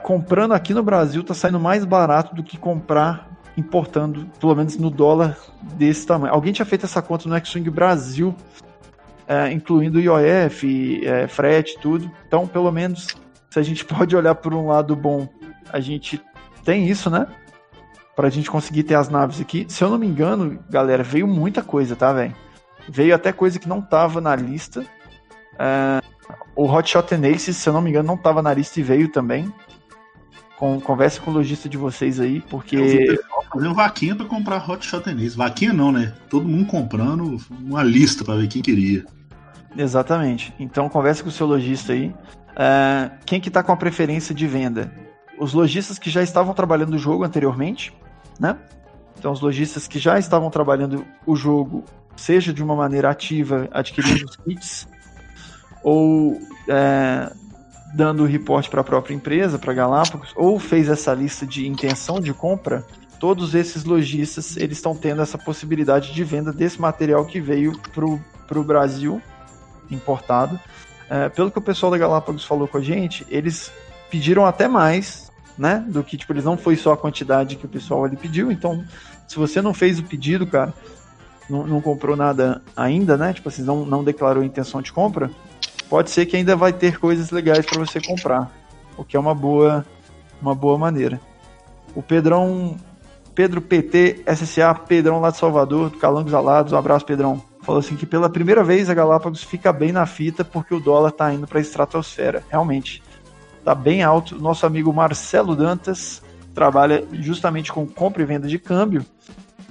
[0.02, 4.90] comprando aqui no Brasil tá saindo mais barato do que comprar importando, pelo menos no
[4.90, 6.34] dólar desse tamanho.
[6.34, 8.34] Alguém tinha feito essa conta no X-Wing Brasil,
[9.26, 12.10] é, incluindo IOF, é, frete, tudo.
[12.26, 13.06] Então, pelo menos,
[13.48, 15.28] se a gente pode olhar por um lado bom,
[15.72, 16.20] a gente
[16.64, 17.26] tem isso, né?
[18.14, 19.66] Pra gente conseguir ter as naves aqui.
[19.68, 22.34] Se eu não me engano, galera, veio muita coisa, tá, velho?
[22.88, 24.84] Veio até coisa que não tava na lista.
[25.58, 26.02] É,
[26.54, 29.52] o Hotshot Aces, se eu não me engano, não tava na lista e veio também.
[30.56, 32.76] Com, conversa com o lojista de vocês aí, porque.
[32.76, 33.18] Eu
[33.50, 35.34] fazendo vaquinha pra comprar Hotshot Aces.
[35.34, 36.12] Vaquinha não, né?
[36.28, 39.04] Todo mundo comprando uma lista para ver quem queria.
[39.76, 40.52] Exatamente.
[40.58, 42.14] Então conversa com o seu lojista aí.
[42.56, 44.92] É, quem que tá com a preferência de venda?
[45.40, 47.92] Os lojistas que já estavam trabalhando o jogo anteriormente,
[48.38, 48.58] né?
[49.18, 51.82] Então, os lojistas que já estavam trabalhando o jogo,
[52.14, 54.86] seja de uma maneira ativa, adquirindo os kits,
[55.82, 57.32] ou é,
[57.94, 62.20] dando o reporte para a própria empresa, para Galápagos, ou fez essa lista de intenção
[62.20, 62.86] de compra,
[63.18, 68.58] todos esses lojistas eles estão tendo essa possibilidade de venda desse material que veio para
[68.58, 69.20] o Brasil
[69.90, 70.60] importado.
[71.08, 73.72] É, pelo que o pessoal da Galápagos falou com a gente, eles
[74.10, 75.29] pediram até mais
[75.60, 75.84] né?
[75.86, 78.50] Do que, tipo, eles não foi só a quantidade que o pessoal ali pediu.
[78.50, 78.82] Então,
[79.28, 80.72] se você não fez o pedido, cara,
[81.50, 83.34] não, não comprou nada ainda, né?
[83.34, 85.30] Tipo assim, não, não declarou intenção de compra,
[85.90, 88.50] pode ser que ainda vai ter coisas legais para você comprar.
[88.96, 89.84] O que é uma boa,
[90.40, 91.20] uma boa maneira.
[91.94, 92.78] O Pedrão,
[93.34, 97.42] Pedro PT SSA, Pedrão lá de Salvador, do Calangos Alados, um abraço, Pedrão.
[97.62, 101.12] Falou assim que pela primeira vez a Galápagos fica bem na fita porque o dólar
[101.12, 102.42] tá indo para a estratosfera.
[102.48, 103.02] Realmente
[103.60, 104.36] está bem alto.
[104.40, 106.22] Nosso amigo Marcelo Dantas
[106.54, 109.06] trabalha justamente com compra e venda de câmbio.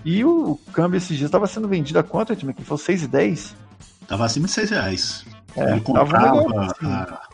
[0.05, 2.53] E o câmbio esses dias estava sendo vendido a quanto, Tim?
[2.53, 3.53] Que foi 6,10?
[4.01, 5.25] Estava acima de 6 reais.
[5.55, 7.29] É, Ele comprava a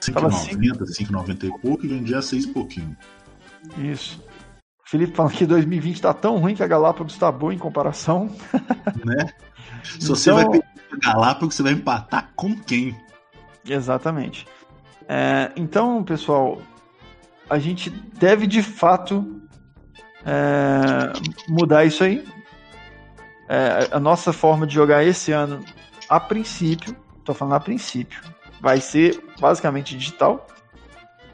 [0.00, 2.96] 5,90, 5,90 e pouco e vendia a 6 e pouquinho.
[3.78, 4.22] Isso.
[4.84, 8.30] Felipe falando que 2020 está tão ruim que a Galápagos está boa em comparação.
[9.04, 9.26] Né?
[9.82, 10.16] Se então...
[10.16, 10.64] você vai pedir
[11.02, 12.96] Galápagos, você vai empatar com quem?
[13.66, 14.46] Exatamente.
[15.08, 16.60] É, então, pessoal,
[17.48, 19.40] a gente deve de fato
[20.24, 21.12] é,
[21.48, 22.26] mudar isso aí.
[23.48, 25.62] É, a nossa forma de jogar esse ano,
[26.08, 28.20] a princípio, tô falando a princípio,
[28.60, 30.46] vai ser basicamente digital.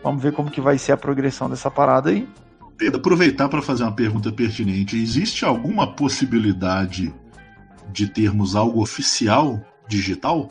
[0.03, 2.29] Vamos ver como que vai ser a progressão dessa parada aí.
[2.77, 4.97] Pedro, aproveitar para fazer uma pergunta pertinente.
[4.97, 7.15] Existe alguma possibilidade
[7.93, 10.49] de termos algo oficial digital?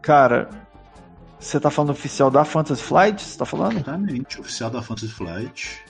[0.00, 0.48] Cara,
[1.38, 3.22] você tá falando oficial da Fantasy Flight?
[3.22, 3.74] Você tá falando?
[3.74, 5.84] Exatamente, oficial da Fantasy Flight.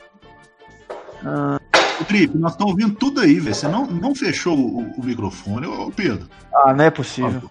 [1.24, 1.58] Ah.
[2.06, 3.54] Felipe, nós estamos ouvindo tudo aí, velho.
[3.54, 6.28] Você não, não fechou o, o microfone, ô Pedro.
[6.54, 7.50] Ah, não é possível.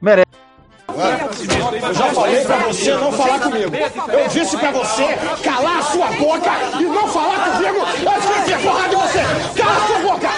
[0.00, 0.26] Merece.
[1.82, 3.70] Eu já falei pra você não falar comigo.
[3.74, 8.56] Eu disse pra você calar a sua boca e não falar comigo antes que eu
[8.56, 9.60] enfie porrada de você.
[9.60, 10.28] Cala a sua boca!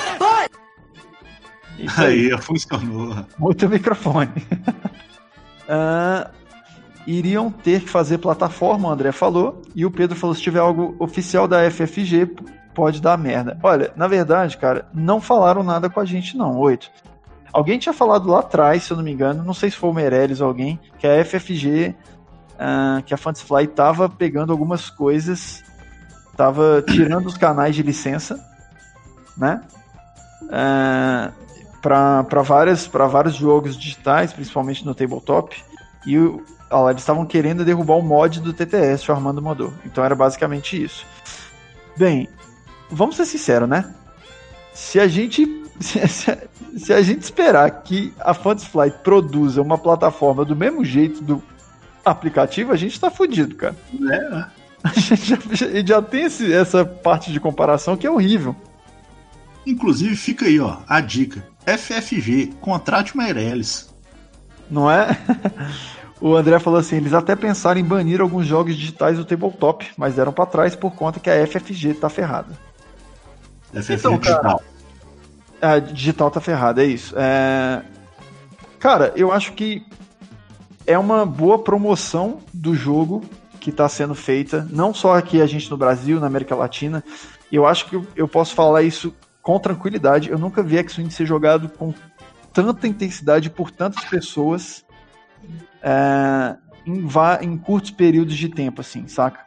[1.78, 3.26] Isso aí, funcionou.
[3.38, 4.30] Muito microfone.
[5.68, 6.30] uh,
[7.06, 10.94] iriam ter que fazer plataforma, o André falou, e o Pedro falou: se tiver algo
[10.98, 12.30] oficial da FFG,
[12.74, 13.58] pode dar merda.
[13.62, 16.90] Olha, na verdade, cara, não falaram nada com a gente, não, oito.
[17.52, 19.92] Alguém tinha falado lá atrás, se eu não me engano, não sei se foi o
[19.92, 21.94] Meirelles ou alguém, que a FFG, uh,
[22.58, 25.62] ah, que a Fantasy tava pegando algumas coisas,
[26.34, 28.42] tava tirando os canais de licença,
[29.36, 29.60] né?
[30.44, 31.42] Uh,
[31.82, 35.54] para vários jogos digitais, principalmente no tabletop,
[36.06, 36.16] e
[36.72, 39.72] ó, eles estavam querendo derrubar o mod do TTS, o Armando Modou.
[39.84, 41.06] Então era basicamente isso.
[41.96, 42.28] Bem,
[42.90, 43.94] vamos ser sinceros, né?
[44.72, 45.46] Se a gente
[45.80, 46.38] se, se,
[46.76, 51.42] se, a gente esperar que a Fantasy Flight produza uma plataforma do mesmo jeito do
[52.04, 53.76] aplicativo, a gente tá fudido, cara.
[54.10, 54.62] É.
[54.84, 58.56] A gente já, já, já tem esse, essa parte de comparação que é horrível.
[59.64, 61.46] Inclusive, fica aí, ó, a dica.
[61.64, 63.94] FFG, contrate uma Meirelles.
[64.68, 65.16] Não é?
[66.22, 70.14] O André falou assim: eles até pensaram em banir alguns jogos digitais do tabletop, mas
[70.14, 72.56] deram para trás por conta que a FFG tá ferrada.
[73.72, 74.62] FFG então, digital.
[75.60, 77.12] a digital tá ferrada, é isso.
[77.18, 77.82] É...
[78.78, 79.84] Cara, eu acho que
[80.86, 83.24] é uma boa promoção do jogo
[83.58, 87.02] que está sendo feita, não só aqui a gente no Brasil, na América Latina.
[87.50, 90.30] Eu acho que eu posso falar isso com tranquilidade.
[90.30, 91.92] Eu nunca vi X-Wing ser jogado com
[92.52, 94.84] tanta intensidade por tantas pessoas
[95.82, 97.06] é, em,
[97.42, 99.40] em, curtos períodos de tempo, assim, saca?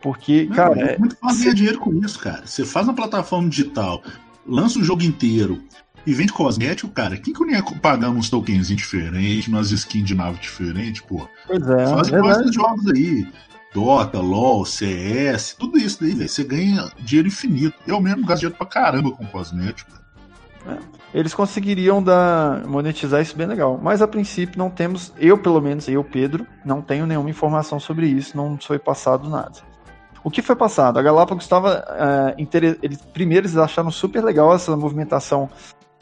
[0.00, 0.80] Porque, não, cara.
[0.80, 2.46] É muito fácil ganhar dinheiro com isso, cara.
[2.46, 4.02] Você faz uma plataforma digital,
[4.46, 5.62] lança o jogo inteiro
[6.06, 7.16] e vende cosmético, cara.
[7.16, 11.28] Quem que eu ia pagar uns tokens diferentes, umas skins de nave diferentes, pô?
[11.46, 11.86] Pois é.
[11.86, 13.26] Faz esses jogos aí.
[13.74, 16.28] Dota, LOL, CS, tudo isso daí, velho.
[16.28, 17.74] Você ganha dinheiro infinito.
[17.86, 19.90] Eu mesmo gasto dinheiro pra caramba com cosmético.
[20.66, 20.97] É.
[21.12, 23.78] Eles conseguiriam dar, monetizar isso bem legal.
[23.82, 28.06] Mas a princípio não temos, eu pelo menos, eu, Pedro, não tenho nenhuma informação sobre
[28.06, 29.68] isso, não foi passado nada.
[30.22, 30.98] O que foi passado?
[30.98, 31.84] A Galápagos estava.
[32.36, 32.48] Uh,
[32.82, 35.48] eles, primeiro, eles acharam super legal essa movimentação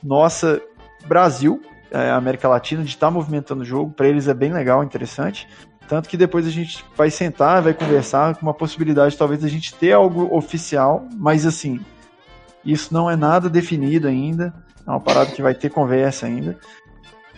[0.03, 0.61] nossa,
[1.07, 1.61] Brasil,
[1.93, 3.93] uh, América Latina, de estar tá movimentando o jogo.
[3.93, 5.47] Para eles é bem legal, interessante.
[5.87, 9.73] Tanto que depois a gente vai sentar, vai conversar com uma possibilidade, talvez, a gente
[9.75, 11.79] ter algo oficial, mas assim,
[12.65, 14.53] isso não é nada definido ainda.
[14.87, 16.59] É uma parada que vai ter conversa ainda.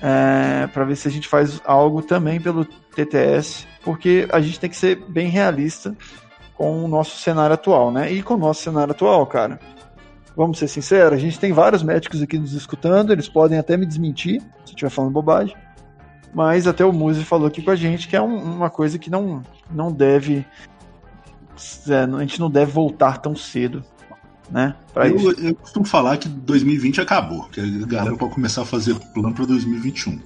[0.00, 4.70] É, para ver se a gente faz algo também pelo TTS, porque a gente tem
[4.70, 5.96] que ser bem realista
[6.54, 8.12] com o nosso cenário atual, né?
[8.12, 9.58] E com o nosso cenário atual, cara.
[10.36, 13.84] Vamos ser sinceros, a gente tem vários médicos aqui nos escutando, eles podem até me
[13.84, 15.56] desmentir se eu estiver falando bobagem.
[16.32, 19.10] Mas até o Muzi falou aqui com a gente que é um, uma coisa que
[19.10, 20.46] não, não deve.
[21.88, 23.82] É, a gente não deve voltar tão cedo
[24.50, 24.74] né?
[24.94, 29.34] Eu, eu, costumo falar que 2020 acabou, que a galera pode começar a fazer plano
[29.34, 30.20] para 2021.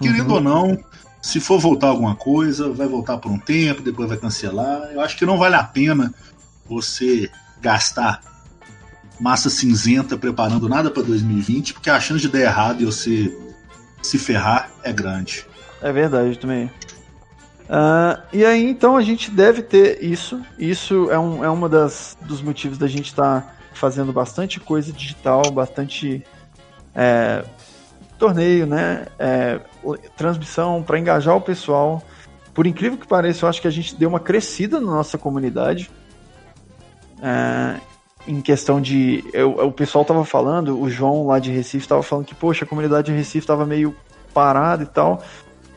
[0.00, 0.34] Querendo uhum.
[0.34, 0.78] ou não,
[1.20, 4.90] se for voltar alguma coisa, vai voltar por um tempo, depois vai cancelar.
[4.92, 6.14] Eu acho que não vale a pena
[6.68, 8.20] você gastar
[9.18, 13.36] massa cinzenta preparando nada para 2020, porque a chance de dar errado e você
[14.02, 15.46] se ferrar é grande.
[15.82, 16.70] É verdade também.
[17.70, 20.44] Uh, e aí, então, a gente deve ter isso.
[20.58, 24.92] Isso é, um, é uma das dos motivos da gente estar tá fazendo bastante coisa
[24.92, 26.24] digital, bastante
[26.92, 27.44] é,
[28.18, 29.06] torneio, né?
[29.16, 29.60] É,
[30.16, 32.02] transmissão para engajar o pessoal.
[32.52, 35.88] Por incrível que pareça, eu acho que a gente deu uma crescida na nossa comunidade.
[37.22, 37.80] É,
[38.26, 39.24] em questão de.
[39.32, 42.68] Eu, o pessoal tava falando, o João lá de Recife tava falando que, poxa, a
[42.68, 43.94] comunidade de Recife tava meio
[44.34, 45.22] parada e tal.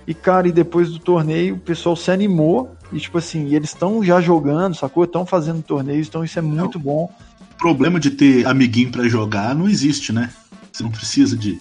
[0.06, 2.76] E, cara, e depois do torneio, o pessoal se animou.
[2.92, 5.04] E, tipo assim, eles estão já jogando, sacou?
[5.04, 7.10] Estão fazendo torneios, então isso é muito bom.
[7.54, 10.30] O problema de ter amiguinho para jogar não existe, né?
[10.72, 11.60] Você não precisa de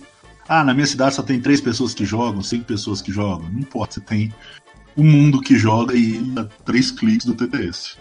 [0.49, 3.49] Ah, na minha cidade só tem três pessoas que jogam, cinco pessoas que jogam.
[3.49, 4.33] Não importa, você tem
[4.97, 7.97] o mundo que joga e a três cliques do TTS.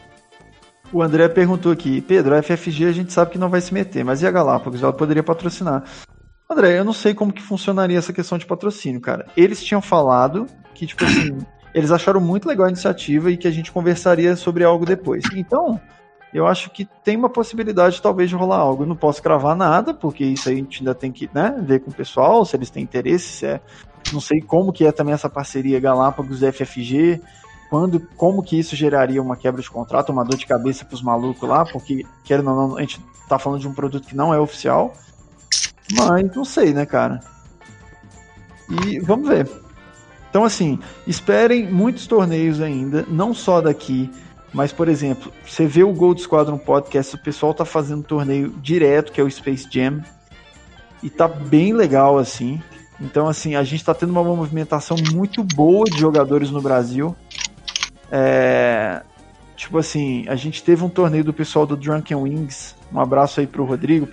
[0.91, 4.03] O André perguntou aqui, Pedro, a FFG a gente sabe que não vai se meter,
[4.03, 4.83] mas e a Galápagos?
[4.83, 5.83] Ela poderia patrocinar.
[6.51, 9.27] André, eu não sei como que funcionaria essa questão de patrocínio, cara.
[9.37, 11.37] Eles tinham falado que, tipo assim,
[11.73, 15.23] eles acharam muito legal a iniciativa e que a gente conversaria sobre algo depois.
[15.33, 15.79] Então,
[16.33, 18.83] eu acho que tem uma possibilidade talvez de rolar algo.
[18.83, 21.79] Eu não posso cravar nada, porque isso aí a gente ainda tem que né, ver
[21.79, 23.61] com o pessoal, se eles têm interesse, se é.
[24.11, 27.21] Não sei como que é também essa parceria Galápagos FFG,
[27.69, 31.01] quando, como que isso geraria uma quebra de contrato, uma dor de cabeça para os
[31.01, 34.33] malucos lá, porque querendo ou não, a gente tá falando de um produto que não
[34.33, 34.93] é oficial.
[35.93, 37.19] Mas não sei, né, cara?
[38.69, 39.49] E vamos ver.
[40.29, 44.09] Então, assim, esperem muitos torneios ainda, não só daqui,
[44.53, 49.11] mas, por exemplo, você vê o Gold Squadron Podcast, o pessoal tá fazendo torneio direto,
[49.11, 50.01] que é o Space Jam,
[51.03, 52.61] e tá bem legal, assim.
[52.99, 57.15] Então, assim, a gente tá tendo uma movimentação muito boa de jogadores no Brasil.
[58.11, 59.01] É...
[59.55, 62.75] Tipo assim, a gente teve um torneio do pessoal do Drunken Wings.
[62.91, 64.07] Um abraço aí pro Rodrigo,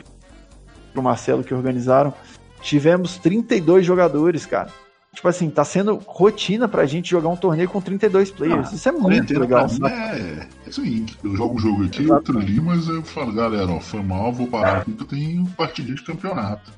[0.92, 2.12] pro Marcelo que organizaram.
[2.61, 4.70] Tivemos 32 jogadores, cara.
[5.14, 8.68] Tipo assim, tá sendo rotina pra gente jogar um torneio com 32 players.
[8.70, 9.66] Ah, Isso é muito legal.
[9.85, 12.14] É, é seguinte, eu jogo um jogo aqui, Exato.
[12.14, 15.46] outro ali, mas eu falo, galera, ó, foi mal, vou parar aqui que eu tenho
[15.57, 16.70] partidinha de campeonato.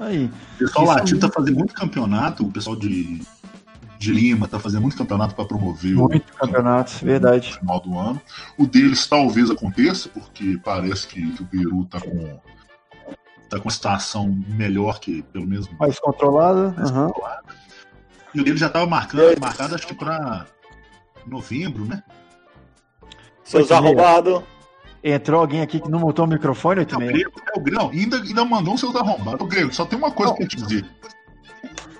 [0.00, 0.24] Aí.
[0.56, 3.20] O pessoal latino é tá fazendo muito campeonato, o pessoal de,
[3.98, 7.52] de Lima tá fazendo muito campeonato para promover muito o campeonato, verdade.
[7.52, 8.20] No final do ano.
[8.58, 12.40] O deles talvez aconteça, porque parece que, que o Peru tá com
[13.48, 16.74] tá com uma situação melhor que pelo menos mais controlada.
[16.76, 17.06] Mais uhum.
[17.06, 17.42] controlada.
[18.34, 20.46] E o dele já estava marcando, marcado acho que para
[21.26, 22.02] novembro, né?
[23.44, 24.42] Seus arrombados.
[25.02, 28.16] Entrou alguém aqui que não montou o microfone, 8 é, grego, é o Grego, ainda,
[28.16, 29.40] ainda mandou um seus arrombados.
[29.40, 30.84] O Grego, só tem uma coisa para te dizer.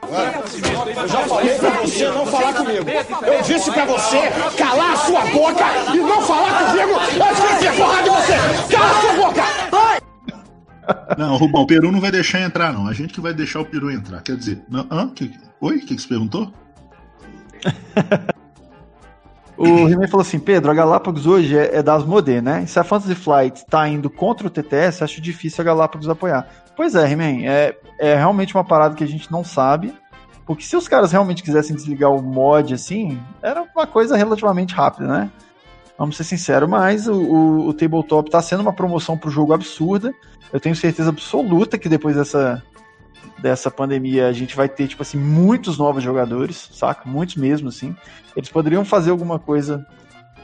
[0.02, 2.84] Eu já falei pra você não falar comigo.
[2.88, 4.18] Eu disse pra você
[4.56, 8.76] calar a sua boca e não falar comigo antes que eu enfie porrada de você.
[8.76, 9.55] Cala a sua boca!
[11.16, 12.86] Não, Rubão, o Peru não vai deixar entrar, não.
[12.86, 14.22] A gente que vai deixar o Peru entrar.
[14.22, 15.08] Quer dizer, não, hã?
[15.08, 15.76] Que, oi?
[15.76, 16.52] O que, que você perguntou?
[19.56, 22.62] o He-Man falou assim: Pedro, a Galápagos hoje é, é das Modê, né?
[22.64, 26.46] E se a Fantasy Flight tá indo contra o TTS, acho difícil a Galápagos apoiar.
[26.76, 29.94] Pois é, He-Man, é, é realmente uma parada que a gente não sabe.
[30.46, 35.08] Porque se os caras realmente quisessem desligar o mod assim, era uma coisa relativamente rápida,
[35.08, 35.30] né?
[35.98, 40.12] Vamos ser sinceros, mas o, o, o Tabletop tá sendo uma promoção pro jogo absurda.
[40.52, 42.62] Eu tenho certeza absoluta que depois dessa,
[43.38, 47.08] dessa pandemia a gente vai ter, tipo assim, muitos novos jogadores, saca?
[47.08, 47.96] Muitos mesmo, assim.
[48.36, 49.86] Eles poderiam fazer alguma coisa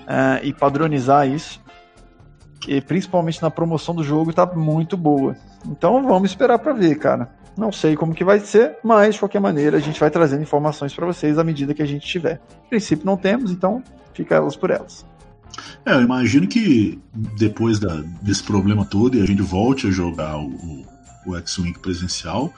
[0.02, 1.60] uh, e padronizar isso.
[2.66, 5.36] E principalmente na promoção do jogo tá muito boa.
[5.66, 7.28] Então vamos esperar para ver, cara.
[7.56, 10.94] Não sei como que vai ser, mas de qualquer maneira a gente vai trazendo informações
[10.94, 12.40] para vocês à medida que a gente tiver.
[12.62, 13.82] No princípio não temos, então
[14.14, 15.04] fica elas por elas.
[15.84, 16.98] É, eu imagino que
[17.38, 20.86] depois da, desse problema todo e a gente volte a jogar o,
[21.26, 22.52] o X-Wing presencial,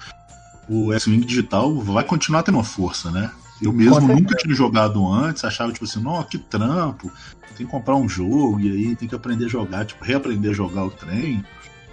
[0.69, 3.31] o X-Wing digital vai continuar tendo uma força, né?
[3.63, 7.11] Eu mesmo nunca tinha jogado antes, achava tipo assim, não, que trampo,
[7.57, 10.55] tem que comprar um jogo e aí tem que aprender a jogar, tipo, reaprender a
[10.55, 11.45] jogar o trem.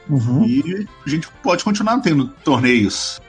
[0.09, 0.43] Uhum.
[0.45, 3.21] E a gente pode continuar tendo torneios.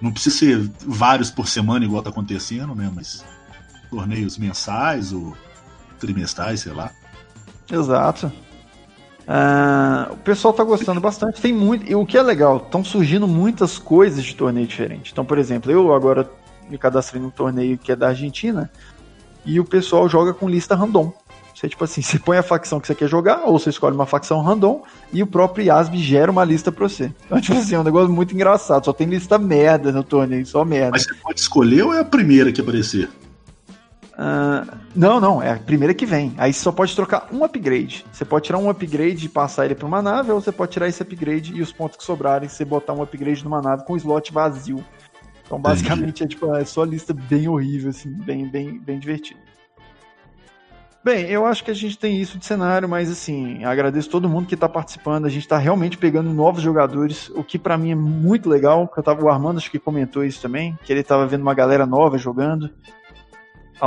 [0.00, 2.90] Não precisa ser vários por semana, igual tá acontecendo, né?
[2.94, 3.24] Mas
[3.90, 5.36] torneios mensais ou
[5.98, 6.90] trimestrais, sei lá.
[7.72, 8.30] Exato.
[9.22, 11.40] Uh, o pessoal tá gostando bastante.
[11.40, 11.90] Tem muito.
[11.90, 15.10] E o que é legal, estão surgindo muitas coisas de torneio diferente.
[15.12, 16.28] Então, por exemplo, eu agora
[16.68, 18.70] me cadastrei num torneio que é da Argentina
[19.44, 21.12] e o pessoal joga com lista random.
[21.54, 24.06] Você, tipo assim, você põe a facção que você quer jogar, ou você escolhe uma
[24.06, 24.82] facção random,
[25.12, 27.12] e o próprio IASB gera uma lista pra você.
[27.26, 28.84] Então, tipo assim, é um negócio muito engraçado.
[28.84, 30.90] Só tem lista merda no torneio, só merda.
[30.92, 33.08] Mas você pode escolher ou é a primeira que aparecer?
[34.22, 36.32] Uh, não, não, é a primeira que vem.
[36.38, 38.04] Aí você só pode trocar um upgrade.
[38.12, 40.86] Você pode tirar um upgrade e passar ele para uma nave, ou você pode tirar
[40.86, 44.32] esse upgrade e os pontos que sobrarem, você botar um upgrade numa nave com slot
[44.32, 44.84] vazio.
[45.44, 49.40] Então, basicamente, é, tipo, é só lista bem horrível, assim, bem, bem, bem divertido.
[51.04, 54.46] Bem, eu acho que a gente tem isso de cenário, mas assim, agradeço todo mundo
[54.46, 55.26] que está participando.
[55.26, 58.88] A gente está realmente pegando novos jogadores, o que para mim é muito legal.
[58.96, 61.84] Eu tava, o Armando acho que comentou isso também, que ele estava vendo uma galera
[61.86, 62.70] nova jogando.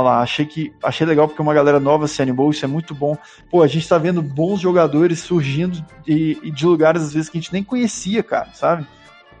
[0.02, 3.16] Lá, achei que achei legal porque uma galera nova se animou, isso é muito bom.
[3.50, 7.40] Pô, a gente tá vendo bons jogadores surgindo de, de lugares às vezes que a
[7.40, 8.86] gente nem conhecia, cara, sabe?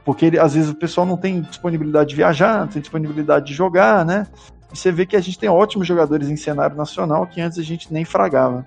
[0.02, 3.52] Porque ele, às vezes o pessoal não tem disponibilidade de viajar, não tem disponibilidade de
[3.52, 4.26] jogar, né?
[4.72, 7.62] E você vê que a gente tem ótimos jogadores em cenário nacional que antes a
[7.62, 8.66] gente nem fragava.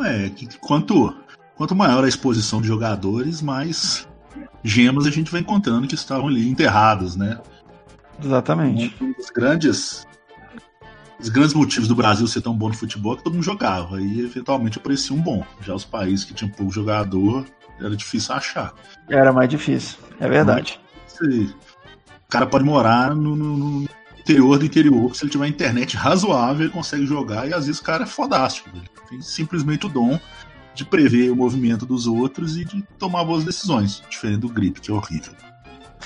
[0.00, 1.14] É, que, quanto,
[1.54, 4.08] quanto maior a exposição de jogadores, mais
[4.64, 7.38] gemas a gente vai encontrando que estavam ali enterradas, né?
[8.20, 8.96] Exatamente.
[9.00, 10.04] Um dos grandes
[11.18, 14.00] os grandes motivos do Brasil ser tão bom no futebol é que todo mundo jogava
[14.00, 15.44] e eventualmente aparecia um bom.
[15.60, 17.44] Já os países que tinham pouco jogador
[17.78, 18.74] era difícil achar.
[19.08, 20.80] Era mais difícil, é verdade.
[21.20, 23.88] Mas, o cara pode morar no, no, no,
[24.18, 27.84] interior do interior, se ele tiver internet razoável, ele consegue jogar e às vezes o
[27.84, 28.70] cara é fodástico.
[28.74, 30.18] Ele tem simplesmente o dom
[30.74, 34.90] de prever o movimento dos outros e de tomar boas decisões, diferente do grip, que
[34.90, 35.32] é horrível.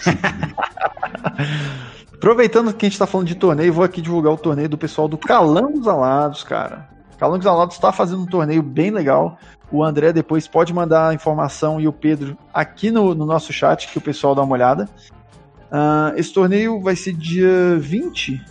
[2.14, 5.06] Aproveitando que a gente está falando de torneio, vou aqui divulgar o torneio do pessoal
[5.06, 6.88] do Calangos Alados, cara.
[7.16, 9.38] Calangos Alados está fazendo um torneio bem legal.
[9.70, 13.88] O André depois pode mandar a informação e o Pedro aqui no, no nosso chat,
[13.88, 14.88] que o pessoal dá uma olhada.
[15.70, 18.42] Uh, esse torneio vai ser dia 20.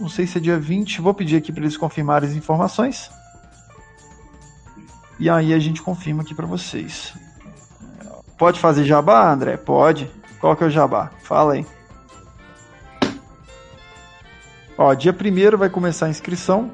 [0.00, 1.00] Não sei se é dia 20.
[1.00, 3.10] Vou pedir aqui para eles confirmarem as informações.
[5.20, 7.14] E aí a gente confirma aqui para vocês.
[8.36, 9.56] Pode fazer jabá, André?
[9.56, 10.10] Pode.
[10.44, 11.10] Qual que é o jabá?
[11.22, 11.66] Fala aí.
[14.76, 16.70] Ó, dia 1 vai começar a inscrição.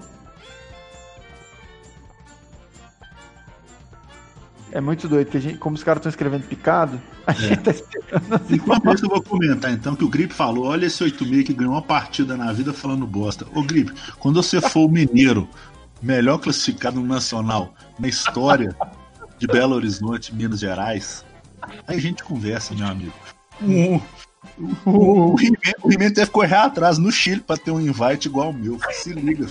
[4.73, 7.35] É muito doido, que a gente, como os caras estão escrevendo picado, a é.
[7.37, 8.35] gente tá esperando.
[8.35, 11.55] Assim, Enquanto isso, eu vou comentar então que o Grip falou: olha esse 86 que
[11.55, 13.47] ganhou uma partida na vida falando bosta.
[13.55, 15.49] Ô Grip, quando você for o mineiro
[16.03, 18.75] melhor classificado no Nacional na história
[19.39, 21.25] de Belo Horizonte, Minas Gerais,
[21.87, 23.14] aí a gente conversa, meu amigo.
[23.63, 24.01] Um,
[24.85, 28.79] o, o He-Man deve correr atrás no Chile pra ter um invite igual o meu.
[28.91, 29.47] Se liga.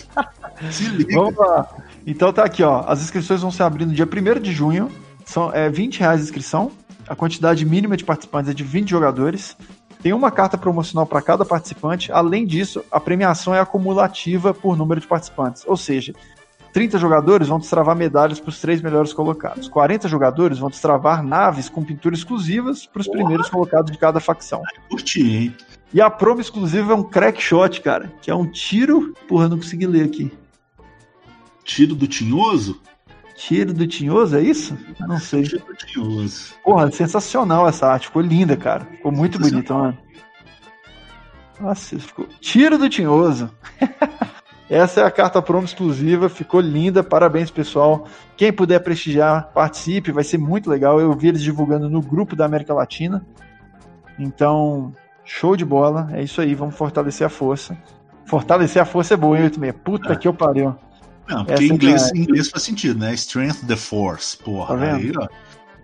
[0.72, 1.16] Se liga.
[1.16, 1.68] Vamos lá.
[2.06, 2.84] Então tá aqui, ó.
[2.88, 4.92] As inscrições vão ser abrindo dia 1 de junho.
[5.26, 6.72] São é, 20 reais a inscrição.
[7.08, 9.56] A quantidade mínima de participantes é de 20 jogadores.
[10.02, 12.12] Tem uma carta promocional para cada participante.
[12.12, 15.64] Além disso, a premiação é acumulativa por número de participantes.
[15.68, 16.14] Ou seja,
[16.72, 19.68] 30 jogadores vão destravar medalhas para os três melhores colocados.
[19.68, 24.62] 40 jogadores vão destravar naves com pintura exclusivas para os primeiros colocados de cada facção.
[24.90, 25.56] Curti, hein?
[25.94, 29.14] E a promo exclusiva é um crack shot, cara, que é um tiro.
[29.28, 30.32] Porra, não consegui ler aqui.
[31.64, 32.80] Tiro do Tinhoso?
[33.36, 34.78] Tiro do Tinhoso, é isso?
[35.00, 35.44] Não sei.
[35.44, 36.54] Tiro do Tinhoso.
[36.64, 38.08] Porra, sensacional essa arte.
[38.08, 38.86] Ficou linda, cara.
[38.86, 39.98] Ficou muito bonita, mano.
[41.60, 42.28] Nossa, ficou.
[42.40, 43.50] Tiro do Tinhoso.
[44.70, 48.08] Essa é a carta promo exclusiva, ficou linda, parabéns pessoal.
[48.38, 51.02] Quem puder prestigiar, participe, vai ser muito legal.
[51.02, 53.26] Eu vi eles divulgando no grupo da América Latina.
[54.20, 54.94] Então,
[55.26, 57.76] show de bola, é isso aí, vamos fortalecer a força.
[58.26, 59.84] Fortalecer a força é boa, hein, 86?
[59.84, 60.16] Puta é.
[60.16, 60.76] que eu pariu.
[61.28, 62.18] Não, porque em inglês, é.
[62.18, 63.14] inglês faz sentido, né?
[63.16, 64.78] Strength the force, porra.
[64.78, 65.28] Tá aí, ó.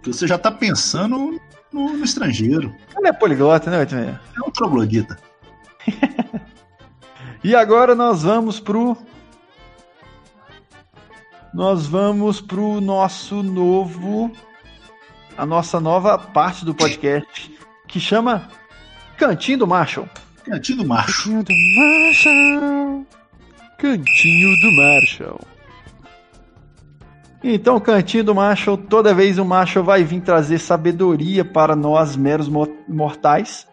[0.05, 1.39] Você já tá pensando
[1.73, 2.71] no, no estrangeiro.
[2.95, 4.19] Ele é poliglota, né, 86?
[4.38, 5.17] É um troglodita.
[7.45, 8.97] E agora nós vamos pro
[11.53, 14.31] nós vamos pro nosso novo
[15.37, 17.55] a nossa nova parte do podcast
[17.87, 18.49] que chama
[19.15, 20.09] Cantinho do Marshall.
[20.43, 21.35] Cantinho do Marshall.
[21.35, 23.05] Cantinho do Marshall.
[23.77, 25.41] Cantinho do Marshall.
[27.43, 32.49] Então, Cantinho do Marshall, toda vez o Marshall vai vir trazer sabedoria para nós meros
[32.87, 33.67] mortais.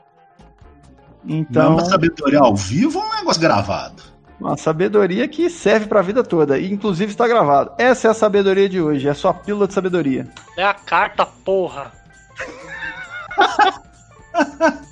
[1.24, 4.02] Então, Não é uma sabedoria ao vivo ou um negócio gravado?
[4.40, 7.72] Uma sabedoria que serve para a vida toda, e inclusive está gravado.
[7.78, 10.28] Essa é a sabedoria de hoje, é sua pílula de sabedoria.
[10.56, 11.92] É a carta, porra.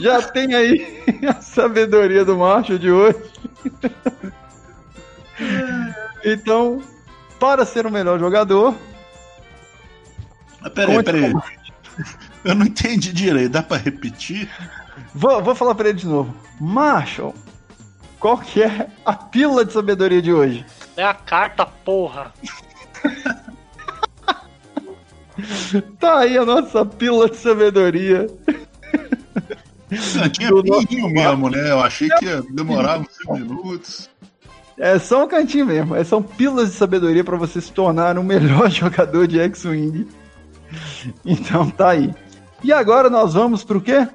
[0.00, 3.18] Já tem aí a sabedoria do macho de hoje.
[6.24, 6.82] Então,
[7.38, 8.74] para ser o melhor jogador.
[10.74, 11.32] Peraí, peraí.
[12.44, 14.48] Eu não entendi direito, dá pra repetir?
[15.14, 16.34] Vou, vou falar pra ele de novo.
[16.60, 17.34] Marshall,
[18.18, 20.64] qual que é a pílula de sabedoria de hoje?
[20.96, 22.32] É a carta, porra.
[26.00, 28.26] tá aí a nossa pílula de sabedoria.
[29.90, 31.70] Não, tinha pinguinho mesmo, né?
[31.70, 34.10] Eu achei que ia demorar uns 5 minutos.
[34.76, 35.96] É só um cantinho mesmo.
[35.96, 40.06] É, são pílulas de sabedoria para você se tornar um melhor jogador de X-Wing.
[41.24, 42.14] Então tá aí.
[42.62, 44.06] E agora nós vamos pro quê?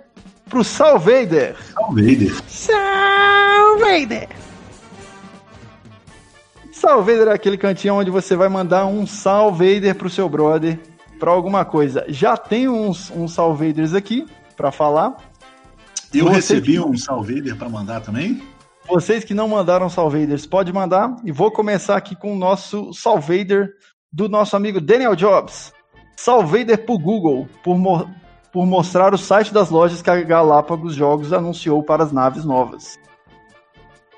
[0.50, 1.56] Pro Salvader.
[1.74, 2.42] Salvader.
[2.48, 4.30] Salvader.
[6.72, 10.80] Salvader é aquele cantinho onde você vai mandar um Salvader pro seu brother
[11.20, 12.04] para alguma coisa.
[12.10, 14.28] Já tem uns, uns Salvaders aqui
[14.58, 15.16] para falar.
[16.14, 16.80] Eu Vocês recebi que...
[16.80, 18.44] um Salvader para mandar também.
[18.88, 21.16] Vocês que não mandaram Salvaders, pode mandar.
[21.24, 23.72] E vou começar aqui com o nosso Salvader
[24.12, 25.73] do nosso amigo Daniel Jobs.
[26.16, 27.78] Salvader pro Google, por,
[28.52, 33.00] por mostrar o site das lojas que a Galápagos Jogos anunciou para as naves novas.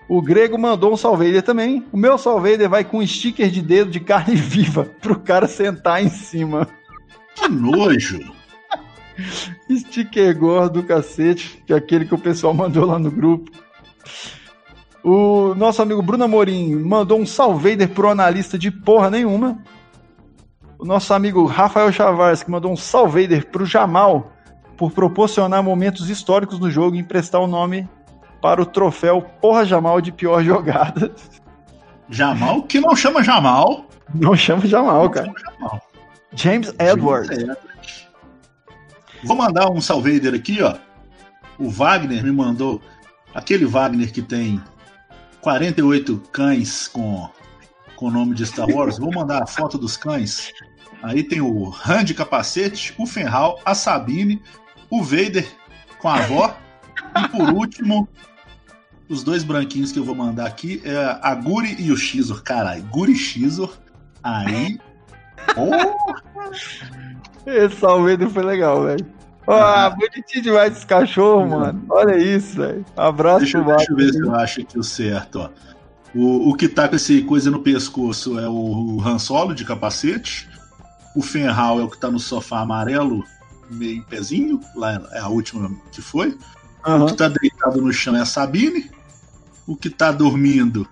[0.08, 1.84] O Grego mandou um Salvader também.
[1.92, 6.04] O meu Salvader vai com um sticker de dedo de carne viva pro cara sentar
[6.04, 6.68] em cima.
[7.34, 8.20] Que nojo.
[9.72, 13.50] Sticker gordo do cacete, que é aquele que o pessoal mandou lá no grupo.
[15.04, 19.58] O nosso amigo Bruno Amorim mandou um Salvader pro analista de porra nenhuma.
[20.78, 24.32] O nosso amigo Rafael Chavars, que mandou um Salvader pro Jamal
[24.78, 27.88] por proporcionar momentos históricos no jogo e emprestar o nome
[28.42, 31.14] para o troféu Porra Jamal de pior jogada.
[32.10, 33.86] Jamal, que não chama Jamal.
[34.14, 35.26] Não chama Jamal, Não cara.
[35.26, 35.82] chama Jamal.
[36.34, 37.28] James Edward.
[37.28, 38.10] James Edward.
[39.24, 40.76] Vou mandar um salvader aqui, ó.
[41.58, 42.82] O Wagner me mandou.
[43.34, 44.62] Aquele Wagner que tem
[45.42, 47.28] 48 cães com
[47.96, 48.98] com o nome de Star Wars.
[48.98, 50.52] Vou mandar a foto dos cães.
[51.02, 54.42] Aí tem o Han de capacete, o Fenral, a Sabine,
[54.90, 55.48] o Vader
[56.00, 56.58] com a avó.
[57.18, 58.08] E por último,
[59.08, 62.42] os dois branquinhos que eu vou mandar aqui é a Guri e o Xizor.
[62.44, 63.78] Caralho, Guri e Xizor.
[64.24, 64.80] Aí.
[65.56, 66.52] Oh,
[67.46, 69.06] Esse Salvader foi legal, velho.
[69.48, 71.86] Ah, bonitinho demais esse cachorro, mano.
[71.90, 72.84] Olha isso, velho.
[72.98, 75.50] Abraço deixa, deixa eu ver se eu acho aqui o certo, ó.
[76.16, 80.50] O, o que tá com esse coisa no pescoço é o Han Solo de capacete.
[81.14, 83.26] O Fenral é o que tá no sofá amarelo,
[83.70, 84.62] meio em pezinho.
[84.78, 86.38] Lá é a última que foi.
[86.86, 87.06] O Aham.
[87.08, 88.90] que tá deitado no chão é a Sabine.
[89.68, 90.88] O que tá dormindo.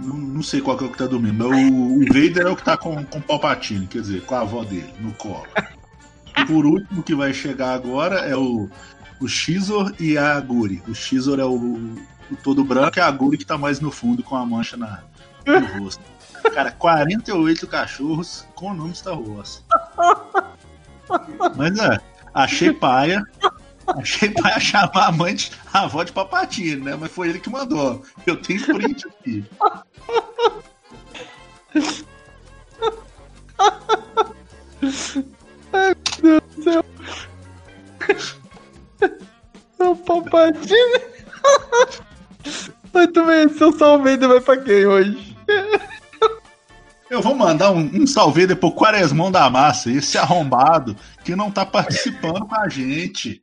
[0.00, 1.48] Não, não sei qual que é o que tá dormindo.
[1.48, 4.34] mas O, o Vader é o que tá com, com o Palpatine, quer dizer, com
[4.34, 5.46] a avó dele, no colo.
[6.36, 8.68] E por último, que vai chegar agora é o,
[9.22, 10.82] o Xizor e a Guri.
[10.88, 14.22] O Xizor é o, o todo branco e a Guri que tá mais no fundo
[14.22, 15.02] com a mancha na,
[15.46, 16.02] no rosto.
[16.52, 19.64] Cara, 48 cachorros com o nome Star Wars.
[21.56, 22.00] Mas é,
[22.34, 23.22] achei paia.
[23.86, 26.96] Achei paia chamar a mãe de a avó de Papatine, né?
[26.98, 28.02] Mas foi ele que mandou.
[28.26, 29.44] Eu tenho print aqui.
[40.20, 41.00] Palpatine.
[42.92, 45.36] Muito bem, seu Salvader vai pra quem hoje?
[47.08, 51.64] Eu vou mandar um, um salve depois Quaresmão da Massa, esse arrombado que não tá
[51.64, 53.42] participando com a gente.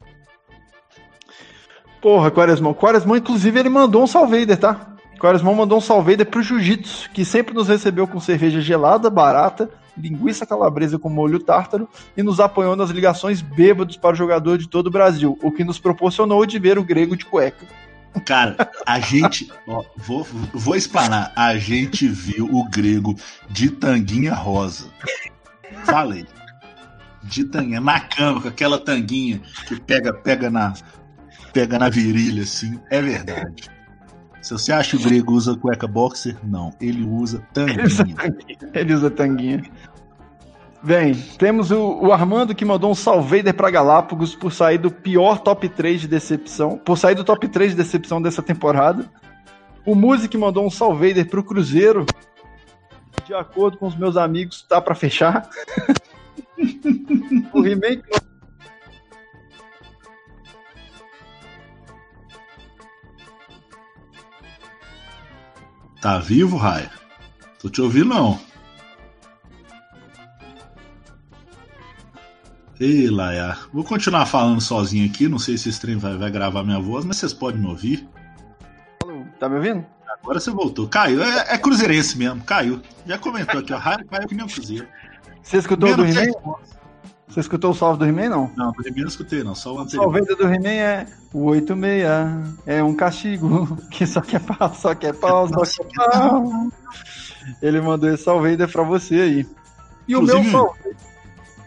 [2.01, 2.73] Porra, Quaresmão.
[2.73, 4.95] Quaresmão, inclusive, ele mandou um Salvader, tá?
[5.19, 9.69] Quaresmão mandou um Salvader pro Jiu-Jitsu, que sempre nos recebeu com cerveja gelada, barata,
[10.01, 14.67] linguiça calabresa com molho tártaro e nos apoiou nas ligações bêbados para o jogador de
[14.67, 17.65] todo o Brasil, o que nos proporcionou de ver o grego de cueca.
[18.25, 19.51] Cara, a gente.
[19.67, 21.31] Ó, vou, vou explanar.
[21.35, 23.15] A gente viu o grego
[23.49, 24.87] de tanguinha rosa.
[25.85, 26.25] Falei.
[27.23, 30.73] De tanguinha, na cama, com aquela tanguinha que pega, pega na.
[31.53, 32.79] Pega na virilha, assim.
[32.89, 33.69] É verdade.
[34.41, 36.73] Se você acha que o grego usa cueca boxer, não.
[36.79, 38.15] Ele usa tanguinha.
[38.73, 39.63] Ele usa tanguinha.
[40.81, 45.39] Bem, temos o, o Armando que mandou um Salvader pra Galápagos por sair do pior
[45.39, 46.77] top 3 de decepção.
[46.77, 49.11] Por sair do top 3 de decepção dessa temporada.
[49.85, 49.93] O
[50.29, 52.05] que mandou um Salvader pro Cruzeiro.
[53.25, 55.49] De acordo com os meus amigos, tá pra fechar.
[57.53, 58.01] o mandou
[66.01, 66.89] Tá vivo, Raia?
[67.61, 68.48] Tô te ouvindo, não.
[72.79, 73.57] Ei, Laia.
[73.73, 75.27] Vou continuar falando sozinho aqui.
[75.27, 78.07] Não sei se esse trem vai, vai gravar minha voz, mas vocês podem me ouvir.
[79.39, 79.85] Tá me ouvindo?
[80.21, 80.87] Agora você voltou.
[80.87, 81.21] Caiu.
[81.23, 82.41] É, é cruzeirense mesmo.
[82.43, 82.81] Caiu.
[83.05, 83.77] Já comentou aqui, ó.
[83.79, 84.87] Raia caiu que nem um cruzeiro.
[85.41, 86.53] Você escutou o do Menos He-Man?
[87.27, 88.51] Você escutou o salve do He-Man, não?
[88.55, 89.53] Não, primeiro não escutei, não.
[89.53, 90.03] Só o O anterior.
[90.03, 95.13] Salvader do He-Man é o 86, é um castigo, que só quer pau, só quer
[95.13, 96.69] pau, só quer pau.
[97.61, 99.47] Ele mandou esse Salvader pra você aí.
[100.07, 100.95] E o meu Inclusive- Salvader...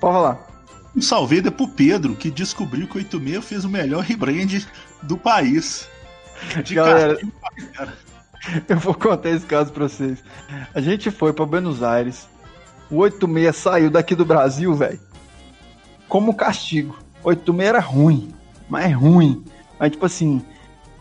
[0.01, 0.52] Pode falar.
[0.95, 4.63] Um salve pro Pedro, que descobriu que o 86 fez o melhor rebrand
[5.03, 5.89] do país.
[6.65, 7.19] De Galera,
[8.69, 10.23] eu vou contar esse caso pra vocês.
[10.75, 12.29] A gente foi pra Buenos Aires,
[12.91, 15.01] o 86 saiu daqui do Brasil, velho,
[16.09, 16.99] como castigo.
[17.25, 18.35] O 86 era ruim,
[18.69, 19.45] mas é ruim.
[19.79, 20.45] Mas tipo assim,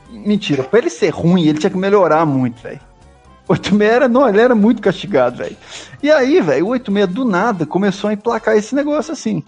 [0.10, 2.80] mentira, pra ele ser ruim, ele tinha que melhorar muito, velho.
[3.48, 5.58] O 86 era, não, ele era muito castigado, velho.
[6.02, 9.44] E aí, velho, o 86 do nada começou a emplacar esse negócio assim.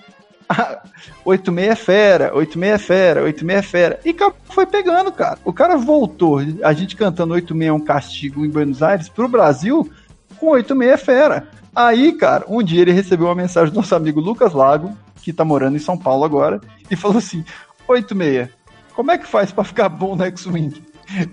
[1.25, 3.99] 86 é fera, 86 é fera, 86 é fera.
[4.05, 4.15] E
[4.45, 5.37] foi pegando, cara.
[5.43, 9.91] O cara voltou, a gente cantando 86 é um castigo em Buenos Aires, pro Brasil,
[10.37, 11.47] com 86 é fera.
[11.75, 15.43] Aí, cara, um dia ele recebeu uma mensagem do nosso amigo Lucas Lago, que tá
[15.43, 17.43] morando em São Paulo agora, e falou assim:
[17.87, 18.49] 86,
[18.93, 20.83] como é que faz pra ficar bom no X-Wing?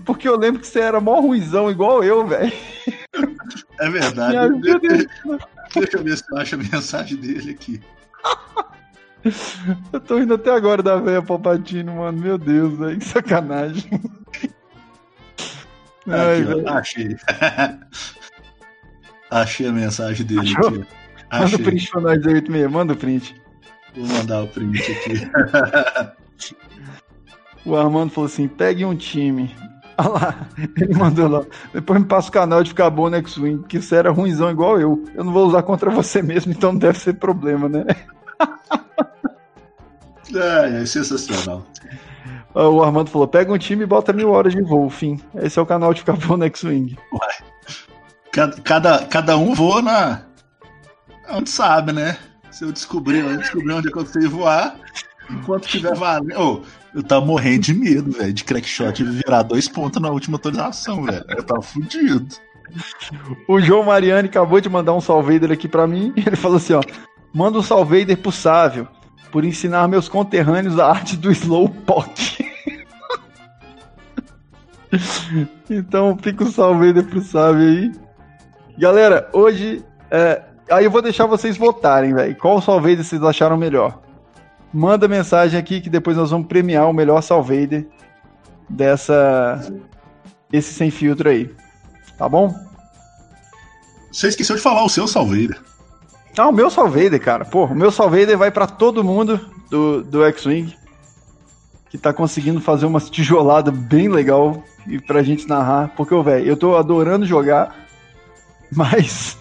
[0.05, 2.51] Porque eu lembro que você era mó ruizão igual eu, velho.
[3.79, 4.33] É verdade.
[4.33, 4.79] Me ajuda.
[5.73, 7.81] Deixa eu ver se eu acho a mensagem dele aqui.
[9.93, 12.17] Eu tô rindo até agora da velha Palpatine, mano.
[12.17, 12.97] Meu Deus, velho.
[12.99, 14.01] Que sacanagem.
[16.07, 17.17] Ai, Aqui, ó, achei.
[19.29, 20.67] achei a mensagem dele Achou?
[20.69, 20.77] aqui.
[21.31, 21.57] Manda o Achei.
[21.59, 22.71] print pra nós aí, 86.
[22.71, 23.41] Manda o print.
[23.95, 26.11] Vou mandar o print aqui.
[27.63, 29.55] O Armando falou assim: pegue um time.
[29.97, 30.47] Olha lá,
[30.77, 31.43] ele mandou lá.
[31.71, 34.79] Depois me passa o canal de ficar bom no X-Wing, porque você era ruimzão igual
[34.79, 35.03] eu.
[35.13, 37.85] Eu não vou usar contra você mesmo, então não deve ser problema, né?
[40.33, 41.65] É, é sensacional.
[42.53, 45.19] O Armando falou: pega um time e bota mil horas de voo, fim.
[45.35, 46.97] Esse é o canal de ficar bom no X-Wing.
[48.31, 50.21] Cada, cada, cada um voa na.
[51.29, 52.17] Onde sabe, né?
[52.49, 54.75] Se eu descobrir, eu descobrir onde é que eu sei voar,
[55.29, 56.39] enquanto tiver valendo.
[56.39, 56.61] Ô,
[56.93, 61.23] eu tava morrendo de medo, velho, de crackshot virar dois pontos na última atualização, velho.
[61.29, 62.35] Eu tava fudido.
[63.47, 66.13] O João Mariani acabou de mandar um salvader aqui pra mim.
[66.15, 66.81] Ele falou assim: ó,
[67.33, 68.87] manda um salvader pro Sávio,
[69.31, 72.45] por ensinar meus conterrâneos a arte do Slowpoke.
[75.69, 77.91] então fica o salvader pro Sávio aí.
[78.77, 79.83] Galera, hoje.
[80.09, 82.35] é, aí eu vou deixar vocês votarem, velho.
[82.35, 84.01] Qual salvader vocês acharam melhor?
[84.73, 87.87] Manda mensagem aqui que depois nós vamos premiar o melhor salvader
[88.69, 89.71] dessa.
[90.51, 91.53] Esse sem filtro aí.
[92.17, 92.53] Tá bom?
[94.11, 95.57] Você esqueceu de falar o seu salveira.
[96.37, 97.45] Ah, o meu Salvader, cara.
[97.45, 100.75] Pô, o meu Salvader vai pra todo mundo do, do X-Wing.
[101.89, 105.89] Que tá conseguindo fazer uma tijolada bem legal e pra gente narrar.
[105.95, 107.75] Porque, velho, eu tô adorando jogar.
[108.71, 109.37] Mas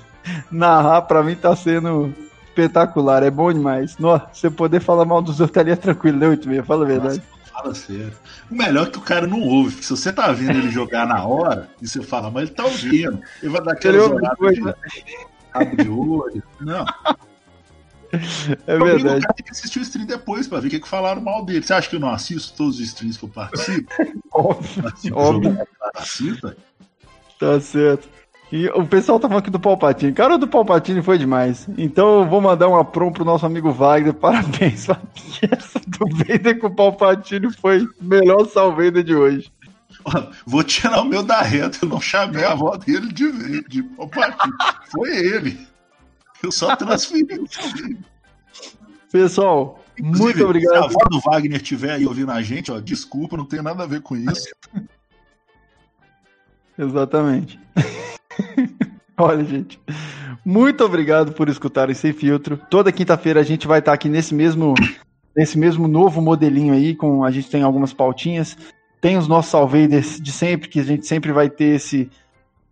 [0.50, 2.12] narrar pra mim tá sendo
[2.48, 3.22] espetacular.
[3.22, 3.96] É bom demais.
[3.98, 6.66] Nossa, você poder falar mal dos outros ali é tranquilo, né, 86?
[6.66, 7.22] Fala a verdade.
[7.52, 8.12] Fala sério.
[8.50, 11.06] O melhor é que o cara não ouve, porque se você tá vendo ele jogar
[11.06, 13.20] na hora, e você fala, mas ele tá ouvindo.
[13.42, 14.20] Ele vai dar aquela Ele ouve
[15.76, 16.42] de olho.
[16.60, 16.84] Não.
[18.66, 19.18] É Obriga verdade.
[19.18, 21.44] O cara tem que assistir o stream depois pra ver o que, que falaram mal
[21.44, 21.62] dele.
[21.62, 23.90] Você acha que eu não assisto todos os streams que eu participo?
[24.32, 24.82] Óbvio.
[24.82, 25.66] Participo Óbvio.
[27.38, 28.08] Tá certo.
[28.52, 30.12] E o pessoal tá falando aqui do Palpatine.
[30.12, 31.68] Cara, o do Palpatine foi demais.
[31.78, 34.12] Então eu vou mandar um aprom pro nosso amigo Wagner.
[34.14, 34.88] Parabéns.
[34.88, 39.52] Essa do Vader com o Palpatine foi o melhor salveida de hoje.
[40.46, 43.82] Vou tirar o meu da reta, eu não chamei a avó dele de vez, de
[43.82, 44.52] Palpatine.
[44.90, 45.66] Foi ele.
[46.42, 47.46] Eu só transferi.
[49.12, 50.84] Pessoal, Inclusive, muito Se a obrigado.
[50.84, 54.00] avó do Wagner estiver aí ouvindo a gente, ó, desculpa, não tem nada a ver
[54.00, 54.48] com isso.
[56.78, 57.60] Exatamente.
[59.18, 59.78] Olha, gente.
[60.44, 62.56] Muito obrigado por escutarem Sem Filtro.
[62.70, 64.72] Toda quinta-feira a gente vai estar aqui nesse mesmo,
[65.36, 68.56] nesse mesmo novo modelinho aí, com a gente tem algumas pautinhas.
[69.00, 72.10] Tem os nossos salvaders de sempre, que a gente sempre vai ter esse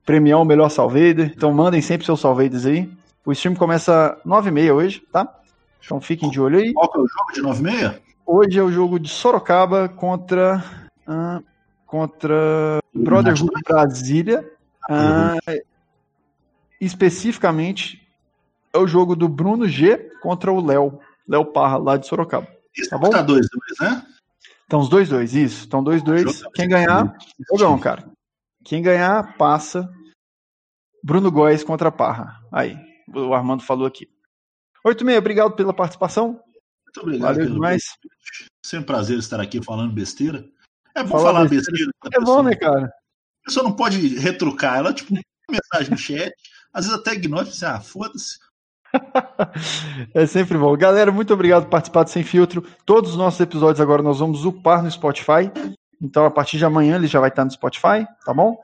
[0.04, 1.32] premiar o melhor salvader.
[1.34, 2.90] Então mandem sempre seus salvaders aí.
[3.24, 5.26] O stream começa 9h30 hoje, tá?
[5.84, 6.72] Então fiquem de olho aí.
[6.72, 8.00] Qual é o jogo de 96?
[8.26, 10.62] Hoje é o jogo de Sorocaba contra.
[11.06, 11.40] ah,
[11.86, 14.50] contra Brotherhood Brasília.
[14.90, 15.36] Ah,
[16.80, 18.06] especificamente
[18.72, 21.00] é o jogo do Bruno G contra o Léo.
[21.26, 22.46] Léo Parra, lá de Sorocaba.
[22.76, 23.10] Esse Tá bom?
[23.10, 23.40] tá 2-2,
[23.80, 24.02] né?
[24.68, 25.64] Então, os dois, dois, isso.
[25.66, 26.42] Então, dois, dois.
[26.54, 27.16] Quem ganhar,
[27.50, 28.06] jogão, cara.
[28.62, 29.90] Quem ganhar, passa.
[31.02, 32.38] Bruno Góes contra Parra.
[32.52, 32.76] Aí,
[33.14, 34.06] o Armando falou aqui.
[34.84, 36.32] 86, obrigado pela participação.
[36.84, 37.36] Muito obrigado.
[37.36, 37.82] Valeu demais.
[38.62, 40.46] Sempre um prazer estar aqui falando besteira.
[40.94, 41.86] É bom Falar falar besteira.
[41.86, 41.92] besteira.
[42.12, 42.84] É bom, né, cara?
[42.84, 44.76] A pessoa não pode retrucar.
[44.76, 45.14] Ela, tipo,
[45.50, 46.30] mensagem no chat.
[46.74, 48.38] Às vezes até ignora e diz, ah, foda-se.
[50.14, 50.76] É sempre bom.
[50.76, 52.64] Galera, muito obrigado por participar do Sem Filtro.
[52.84, 55.50] Todos os nossos episódios agora nós vamos upar no Spotify.
[56.00, 58.56] Então, a partir de amanhã ele já vai estar no Spotify, tá bom?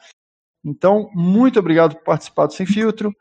[0.64, 3.14] Então, muito obrigado por participar do Sem Filtro.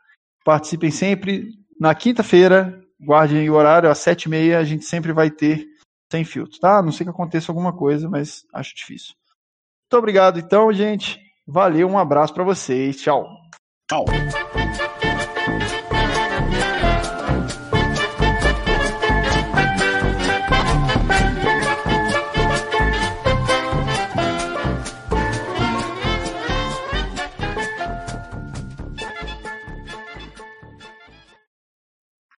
[0.44, 1.48] Participem sempre.
[1.78, 5.66] Na quinta-feira, guardem o horário, às sete e meia, a gente sempre vai ter
[6.10, 6.78] Sem Filtro, tá?
[6.78, 9.14] A Não sei que aconteça alguma coisa, mas acho difícil.
[9.84, 11.20] Muito obrigado, então, gente.
[11.46, 13.00] Valeu, um abraço para vocês.
[13.00, 13.26] Tchau.
[13.90, 14.04] Tchau.